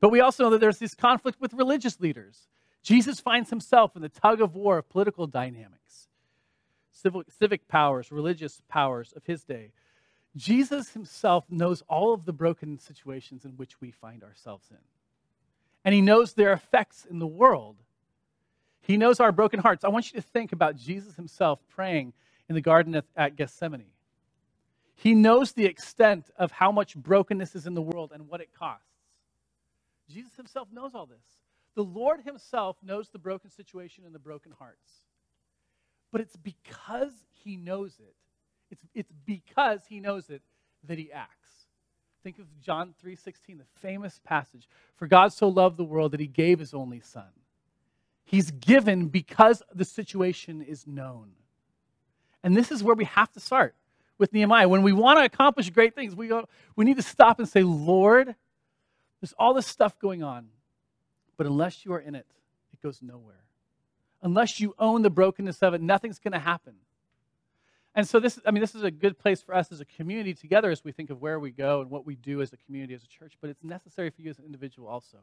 But 0.00 0.10
we 0.10 0.20
also 0.20 0.44
know 0.44 0.50
that 0.50 0.60
there's 0.60 0.78
this 0.78 0.94
conflict 0.94 1.40
with 1.40 1.52
religious 1.54 2.00
leaders. 2.00 2.48
Jesus 2.82 3.20
finds 3.20 3.50
himself 3.50 3.94
in 3.94 4.02
the 4.02 4.08
tug 4.08 4.40
of 4.40 4.54
war 4.54 4.78
of 4.78 4.88
political 4.88 5.26
dynamics, 5.26 6.08
civic 6.92 7.68
powers, 7.68 8.10
religious 8.10 8.62
powers 8.68 9.12
of 9.14 9.24
his 9.26 9.44
day. 9.44 9.70
Jesus 10.36 10.90
himself 10.90 11.44
knows 11.50 11.82
all 11.88 12.14
of 12.14 12.24
the 12.24 12.32
broken 12.32 12.78
situations 12.78 13.44
in 13.44 13.52
which 13.52 13.80
we 13.80 13.90
find 13.90 14.22
ourselves 14.22 14.68
in. 14.70 14.78
And 15.84 15.94
he 15.94 16.00
knows 16.00 16.34
their 16.34 16.52
effects 16.52 17.06
in 17.08 17.18
the 17.18 17.26
world. 17.26 17.76
He 18.82 18.96
knows 18.96 19.20
our 19.20 19.32
broken 19.32 19.60
hearts. 19.60 19.84
I 19.84 19.88
want 19.88 20.12
you 20.12 20.20
to 20.20 20.26
think 20.26 20.52
about 20.52 20.76
Jesus 20.76 21.16
himself 21.16 21.58
praying 21.68 22.12
in 22.48 22.54
the 22.54 22.60
garden 22.60 23.02
at 23.16 23.36
Gethsemane. 23.36 23.86
He 24.94 25.14
knows 25.14 25.52
the 25.52 25.64
extent 25.64 26.30
of 26.36 26.52
how 26.52 26.70
much 26.70 26.94
brokenness 26.94 27.56
is 27.56 27.66
in 27.66 27.74
the 27.74 27.82
world 27.82 28.12
and 28.12 28.28
what 28.28 28.40
it 28.40 28.50
costs. 28.52 28.84
Jesus 30.08 30.34
himself 30.36 30.68
knows 30.72 30.94
all 30.94 31.06
this. 31.06 31.24
The 31.74 31.84
Lord 31.84 32.20
himself 32.22 32.76
knows 32.82 33.08
the 33.08 33.18
broken 33.18 33.50
situation 33.50 34.04
and 34.04 34.14
the 34.14 34.18
broken 34.18 34.52
hearts. 34.58 34.90
But 36.12 36.20
it's 36.20 36.36
because 36.36 37.12
he 37.44 37.56
knows 37.56 37.96
it. 38.00 38.14
It's, 38.70 38.82
it's 38.94 39.12
because 39.26 39.82
he 39.88 40.00
knows 40.00 40.30
it 40.30 40.42
that 40.86 40.98
he 40.98 41.12
acts. 41.12 41.50
Think 42.22 42.38
of 42.38 42.46
John 42.60 42.94
3:16, 43.02 43.58
the 43.58 43.64
famous 43.80 44.20
passage. 44.24 44.68
For 44.96 45.06
God 45.06 45.32
so 45.32 45.48
loved 45.48 45.76
the 45.76 45.84
world 45.84 46.12
that 46.12 46.20
he 46.20 46.26
gave 46.26 46.58
his 46.58 46.74
only 46.74 47.00
son. 47.00 47.30
He's 48.24 48.50
given 48.50 49.08
because 49.08 49.62
the 49.74 49.84
situation 49.84 50.62
is 50.62 50.86
known. 50.86 51.32
And 52.42 52.56
this 52.56 52.70
is 52.70 52.82
where 52.82 52.94
we 52.94 53.04
have 53.04 53.32
to 53.32 53.40
start 53.40 53.74
with 54.18 54.32
Nehemiah. 54.32 54.68
When 54.68 54.82
we 54.82 54.92
want 54.92 55.18
to 55.18 55.24
accomplish 55.24 55.68
great 55.70 55.94
things, 55.94 56.14
we, 56.14 56.28
go, 56.28 56.46
we 56.76 56.84
need 56.84 56.96
to 56.96 57.02
stop 57.02 57.38
and 57.38 57.48
say, 57.48 57.62
Lord, 57.62 58.34
there's 59.20 59.34
all 59.38 59.52
this 59.52 59.66
stuff 59.66 59.98
going 59.98 60.22
on, 60.22 60.48
but 61.36 61.46
unless 61.46 61.84
you 61.84 61.92
are 61.92 61.98
in 61.98 62.14
it, 62.14 62.26
it 62.72 62.80
goes 62.82 63.00
nowhere. 63.02 63.44
Unless 64.22 64.60
you 64.60 64.74
own 64.78 65.02
the 65.02 65.10
brokenness 65.10 65.62
of 65.62 65.74
it, 65.74 65.80
nothing's 65.80 66.18
going 66.18 66.32
to 66.32 66.38
happen. 66.38 66.74
And 67.94 68.06
so 68.06 68.20
this, 68.20 68.38
I 68.46 68.52
mean, 68.52 68.60
this 68.60 68.74
is 68.74 68.84
a 68.84 68.90
good 68.90 69.18
place 69.18 69.42
for 69.42 69.54
us 69.54 69.72
as 69.72 69.80
a 69.80 69.84
community 69.84 70.32
together 70.32 70.70
as 70.70 70.84
we 70.84 70.92
think 70.92 71.10
of 71.10 71.20
where 71.20 71.40
we 71.40 71.50
go 71.50 71.80
and 71.80 71.90
what 71.90 72.06
we 72.06 72.14
do 72.14 72.40
as 72.40 72.52
a 72.52 72.56
community, 72.56 72.94
as 72.94 73.02
a 73.02 73.08
church, 73.08 73.34
but 73.40 73.50
it's 73.50 73.64
necessary 73.64 74.10
for 74.10 74.22
you 74.22 74.30
as 74.30 74.38
an 74.38 74.44
individual 74.44 74.88
also. 74.88 75.18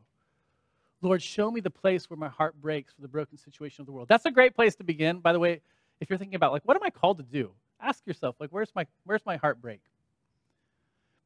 Lord, 1.02 1.22
show 1.22 1.50
me 1.50 1.62
the 1.62 1.70
place 1.70 2.10
where 2.10 2.18
my 2.18 2.28
heart 2.28 2.60
breaks 2.60 2.94
for 2.94 3.02
the 3.02 3.08
broken 3.08 3.38
situation 3.38 3.82
of 3.82 3.86
the 3.86 3.92
world. 3.94 4.08
That's 4.10 4.26
a 4.26 4.32
great 4.32 4.56
place 4.56 4.76
to 4.78 4.84
begin. 4.84 5.20
By 5.20 5.32
the 5.32 5.40
way, 5.40 5.62
if 6.02 6.10
you're 6.10 6.20
thinking 6.20 6.36
about 6.36 6.52
like, 6.52 6.64
what 6.66 6.76
am 6.76 6.84
I 6.84 6.90
called 6.90 7.18
to 7.18 7.24
do? 7.24 7.52
Ask 7.80 8.06
yourself, 8.06 8.36
like, 8.40 8.50
where's 8.50 8.72
my 8.76 8.88
where's 9.06 9.26
my 9.26 9.38
heartbreak? 9.38 9.82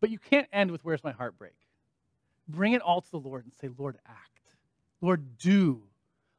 But 0.02 0.10
you 0.10 0.20
can't 0.20 0.48
end 0.52 0.72
with 0.72 0.84
where's 0.84 1.04
my 1.04 1.12
heartbreak. 1.12 1.56
Bring 2.48 2.74
it 2.74 2.82
all 2.82 3.02
to 3.02 3.12
the 3.12 3.20
Lord 3.20 3.46
and 3.46 3.54
say, 3.62 3.70
Lord, 3.78 3.98
act. 4.06 4.42
Lord, 5.00 5.38
do. 5.38 5.82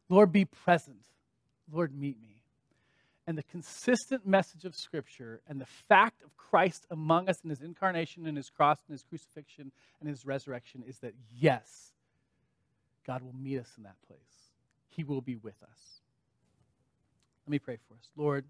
Lord, 0.08 0.30
be 0.30 0.44
present. 0.44 1.06
Lord, 1.72 1.98
meet 1.98 2.20
me. 2.20 2.32
And 3.26 3.38
the 3.38 3.44
consistent 3.44 4.26
message 4.26 4.64
of 4.64 4.74
Scripture 4.74 5.40
and 5.48 5.61
the 5.61 5.66
fact 5.88 6.22
of 6.24 6.37
Christ 6.37 6.87
among 6.90 7.28
us 7.28 7.37
in 7.44 7.50
his 7.50 7.62
incarnation 7.62 8.26
and 8.26 8.37
his 8.37 8.50
cross 8.50 8.78
and 8.88 8.92
his 8.92 9.04
crucifixion 9.04 9.70
and 10.00 10.08
his 10.08 10.26
resurrection 10.26 10.82
is 10.87 10.98
that, 10.98 11.14
yes, 11.38 11.92
God 13.06 13.22
will 13.22 13.35
meet 13.35 13.58
us 13.58 13.70
in 13.76 13.85
that 13.85 13.96
place. 14.08 14.18
He 14.88 15.04
will 15.04 15.20
be 15.20 15.37
with 15.37 15.54
us. 15.62 16.00
Let 17.46 17.52
me 17.52 17.58
pray 17.61 17.78
for 17.88 17.94
us. 17.94 18.08
Lord, 18.16 18.44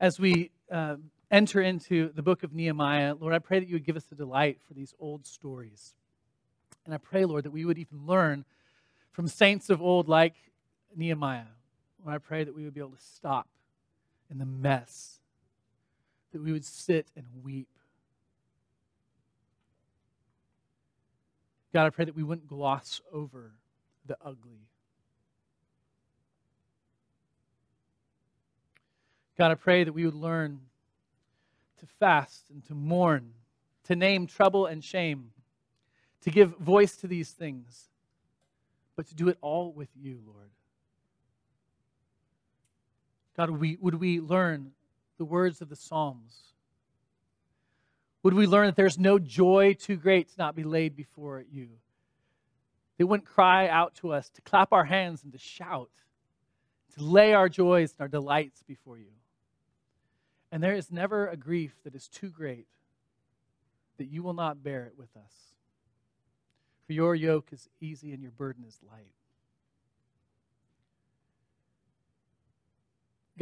as 0.00 0.18
we 0.18 0.50
uh, 0.70 0.96
enter 1.30 1.60
into 1.60 2.12
the 2.14 2.22
book 2.22 2.42
of 2.42 2.54
Nehemiah, 2.54 3.14
Lord, 3.14 3.34
I 3.34 3.38
pray 3.38 3.60
that 3.60 3.68
you 3.68 3.74
would 3.74 3.86
give 3.86 3.96
us 3.96 4.10
a 4.10 4.14
delight 4.14 4.58
for 4.66 4.74
these 4.74 4.94
old 4.98 5.26
stories. 5.26 5.94
And 6.84 6.94
I 6.94 6.98
pray, 6.98 7.24
Lord, 7.24 7.44
that 7.44 7.52
we 7.52 7.64
would 7.64 7.78
even 7.78 8.06
learn 8.06 8.44
from 9.12 9.28
saints 9.28 9.70
of 9.70 9.82
old 9.82 10.08
like 10.08 10.34
Nehemiah. 10.96 11.44
Lord, 12.04 12.14
I 12.16 12.18
pray 12.18 12.44
that 12.44 12.54
we 12.54 12.64
would 12.64 12.74
be 12.74 12.80
able 12.80 12.90
to 12.90 13.04
stop 13.16 13.46
in 14.32 14.38
the 14.38 14.46
mess, 14.46 15.20
that 16.32 16.42
we 16.42 16.50
would 16.52 16.64
sit 16.64 17.06
and 17.14 17.26
weep. 17.44 17.68
God, 21.74 21.86
I 21.86 21.90
pray 21.90 22.06
that 22.06 22.16
we 22.16 22.22
wouldn't 22.22 22.48
gloss 22.48 23.02
over 23.12 23.52
the 24.06 24.16
ugly. 24.24 24.66
God, 29.38 29.50
I 29.50 29.54
pray 29.54 29.84
that 29.84 29.92
we 29.92 30.06
would 30.06 30.14
learn 30.14 30.60
to 31.80 31.86
fast 32.00 32.48
and 32.50 32.64
to 32.66 32.74
mourn, 32.74 33.32
to 33.84 33.96
name 33.96 34.26
trouble 34.26 34.66
and 34.66 34.82
shame, 34.82 35.30
to 36.22 36.30
give 36.30 36.56
voice 36.56 36.96
to 36.96 37.06
these 37.06 37.30
things, 37.30 37.88
but 38.96 39.06
to 39.08 39.14
do 39.14 39.28
it 39.28 39.36
all 39.42 39.72
with 39.72 39.88
you, 39.94 40.20
Lord. 40.26 40.50
God, 43.36 43.50
would 43.50 43.60
we, 43.60 43.78
would 43.80 43.94
we 43.94 44.20
learn 44.20 44.72
the 45.18 45.24
words 45.24 45.60
of 45.60 45.68
the 45.68 45.76
Psalms? 45.76 46.52
Would 48.22 48.34
we 48.34 48.46
learn 48.46 48.66
that 48.66 48.76
there's 48.76 48.98
no 48.98 49.18
joy 49.18 49.74
too 49.74 49.96
great 49.96 50.28
to 50.28 50.34
not 50.38 50.54
be 50.54 50.62
laid 50.62 50.94
before 50.94 51.44
you? 51.50 51.68
They 52.98 53.04
wouldn't 53.04 53.28
cry 53.28 53.68
out 53.68 53.94
to 53.96 54.12
us 54.12 54.28
to 54.30 54.42
clap 54.42 54.72
our 54.72 54.84
hands 54.84 55.24
and 55.24 55.32
to 55.32 55.38
shout, 55.38 55.90
to 56.94 57.02
lay 57.02 57.32
our 57.32 57.48
joys 57.48 57.92
and 57.92 58.00
our 58.00 58.08
delights 58.08 58.62
before 58.62 58.98
you. 58.98 59.12
And 60.52 60.62
there 60.62 60.74
is 60.74 60.92
never 60.92 61.26
a 61.26 61.36
grief 61.36 61.74
that 61.84 61.94
is 61.94 62.06
too 62.06 62.28
great 62.28 62.66
that 63.96 64.04
you 64.04 64.22
will 64.22 64.34
not 64.34 64.62
bear 64.62 64.84
it 64.84 64.94
with 64.96 65.16
us. 65.16 65.32
For 66.86 66.92
your 66.92 67.14
yoke 67.14 67.48
is 67.52 67.68
easy 67.80 68.12
and 68.12 68.22
your 68.22 68.32
burden 68.32 68.64
is 68.66 68.78
light. 68.88 69.14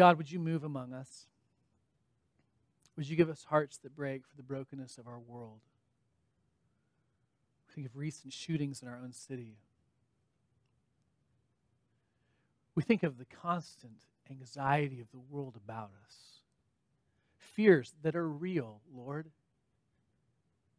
God, 0.00 0.16
would 0.16 0.32
you 0.32 0.38
move 0.38 0.64
among 0.64 0.94
us? 0.94 1.26
Would 2.96 3.06
you 3.06 3.16
give 3.16 3.28
us 3.28 3.44
hearts 3.44 3.76
that 3.82 3.94
break 3.94 4.26
for 4.26 4.34
the 4.34 4.42
brokenness 4.42 4.96
of 4.96 5.06
our 5.06 5.18
world? 5.18 5.60
We 7.68 7.74
think 7.74 7.86
of 7.86 7.98
recent 7.98 8.32
shootings 8.32 8.80
in 8.80 8.88
our 8.88 8.96
own 8.96 9.12
city. 9.12 9.58
We 12.74 12.82
think 12.82 13.02
of 13.02 13.18
the 13.18 13.26
constant 13.26 14.06
anxiety 14.30 15.02
of 15.02 15.10
the 15.10 15.18
world 15.18 15.58
about 15.62 15.90
us, 16.06 16.14
fears 17.36 17.92
that 18.00 18.16
are 18.16 18.26
real, 18.26 18.80
Lord, 18.96 19.26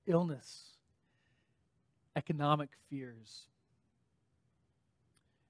illness, 0.08 0.78
economic 2.16 2.70
fears. 2.90 3.44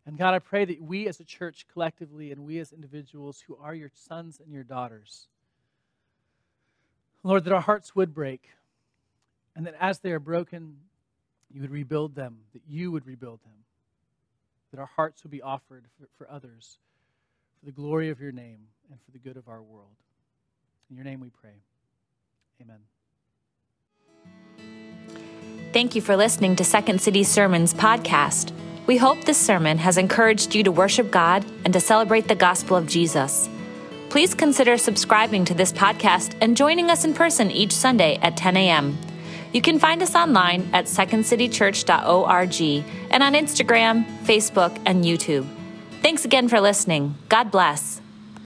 And 0.06 0.18
God, 0.18 0.34
I 0.34 0.40
pray 0.40 0.66
that 0.66 0.82
we 0.82 1.08
as 1.08 1.20
a 1.20 1.24
church 1.24 1.66
collectively 1.72 2.32
and 2.32 2.46
we 2.46 2.60
as 2.60 2.72
individuals 2.72 3.44
who 3.46 3.58
are 3.62 3.76
your 3.76 3.92
sons 3.94 4.40
and 4.44 4.52
your 4.52 4.64
daughters, 4.64 5.28
Lord, 7.24 7.44
that 7.44 7.54
our 7.54 7.62
hearts 7.62 7.96
would 7.96 8.14
break, 8.16 8.50
and 9.56 9.66
that 9.68 9.76
as 9.80 10.00
they 10.00 10.12
are 10.12 10.20
broken, 10.20 10.78
you 11.54 11.62
would 11.62 11.70
rebuild 11.70 12.16
them, 12.16 12.38
that 12.54 12.64
you 12.68 12.92
would 12.92 13.06
rebuild 13.06 13.42
them, 13.44 13.54
that 14.72 14.80
our 14.80 14.90
hearts 14.96 15.24
would 15.24 15.32
be 15.32 15.42
offered 15.42 15.86
for, 16.00 16.08
for 16.18 16.32
others, 16.32 16.80
for 17.60 17.68
the 17.68 17.72
glory 17.72 18.10
of 18.10 18.20
your 18.20 18.32
name 18.32 18.60
and 18.90 19.00
for 19.06 19.12
the 19.12 19.20
good 19.20 19.38
of 19.38 19.48
our 19.48 19.62
world. 19.62 19.98
In 20.90 20.96
your 20.96 21.06
name 21.06 21.20
we 21.20 21.30
pray. 21.30 21.62
Amen. 22.60 22.80
Thank 25.74 25.96
you 25.96 26.02
for 26.02 26.18
listening 26.18 26.56
to 26.58 26.64
Second 26.64 27.02
City 27.02 27.24
Sermons 27.24 27.74
podcast. 27.74 28.52
We 28.92 28.98
hope 28.98 29.24
this 29.24 29.38
sermon 29.38 29.78
has 29.78 29.98
encouraged 29.98 30.54
you 30.54 30.64
to 30.64 30.72
worship 30.74 31.12
God 31.12 31.46
and 31.64 31.72
to 31.72 31.80
celebrate 31.80 32.28
the 32.28 32.36
gospel 32.36 32.76
of 32.76 32.88
Jesus. 32.88 33.48
Please 34.10 34.34
consider 34.34 34.78
subscribing 34.78 35.46
to 35.46 35.54
this 35.54 35.72
podcast 35.72 36.36
and 36.42 36.58
joining 36.58 36.90
us 36.92 37.06
in 37.06 37.14
person 37.14 37.50
each 37.52 37.72
Sunday 37.72 38.20
at 38.22 38.36
10 38.36 38.58
a.m. 38.58 38.98
You 39.54 39.62
can 39.62 39.80
find 39.80 40.04
us 40.04 40.14
online 40.14 40.70
at 40.74 40.88
secondcitychurch.org 40.88 42.86
and 43.12 43.24
on 43.24 43.34
Instagram, 43.34 44.04
Facebook, 44.26 44.78
and 44.86 45.06
YouTube. 45.06 45.48
Thanks 46.02 46.26
again 46.26 46.50
for 46.50 46.60
listening. 46.60 47.16
God 47.30 47.50
bless. 47.50 48.02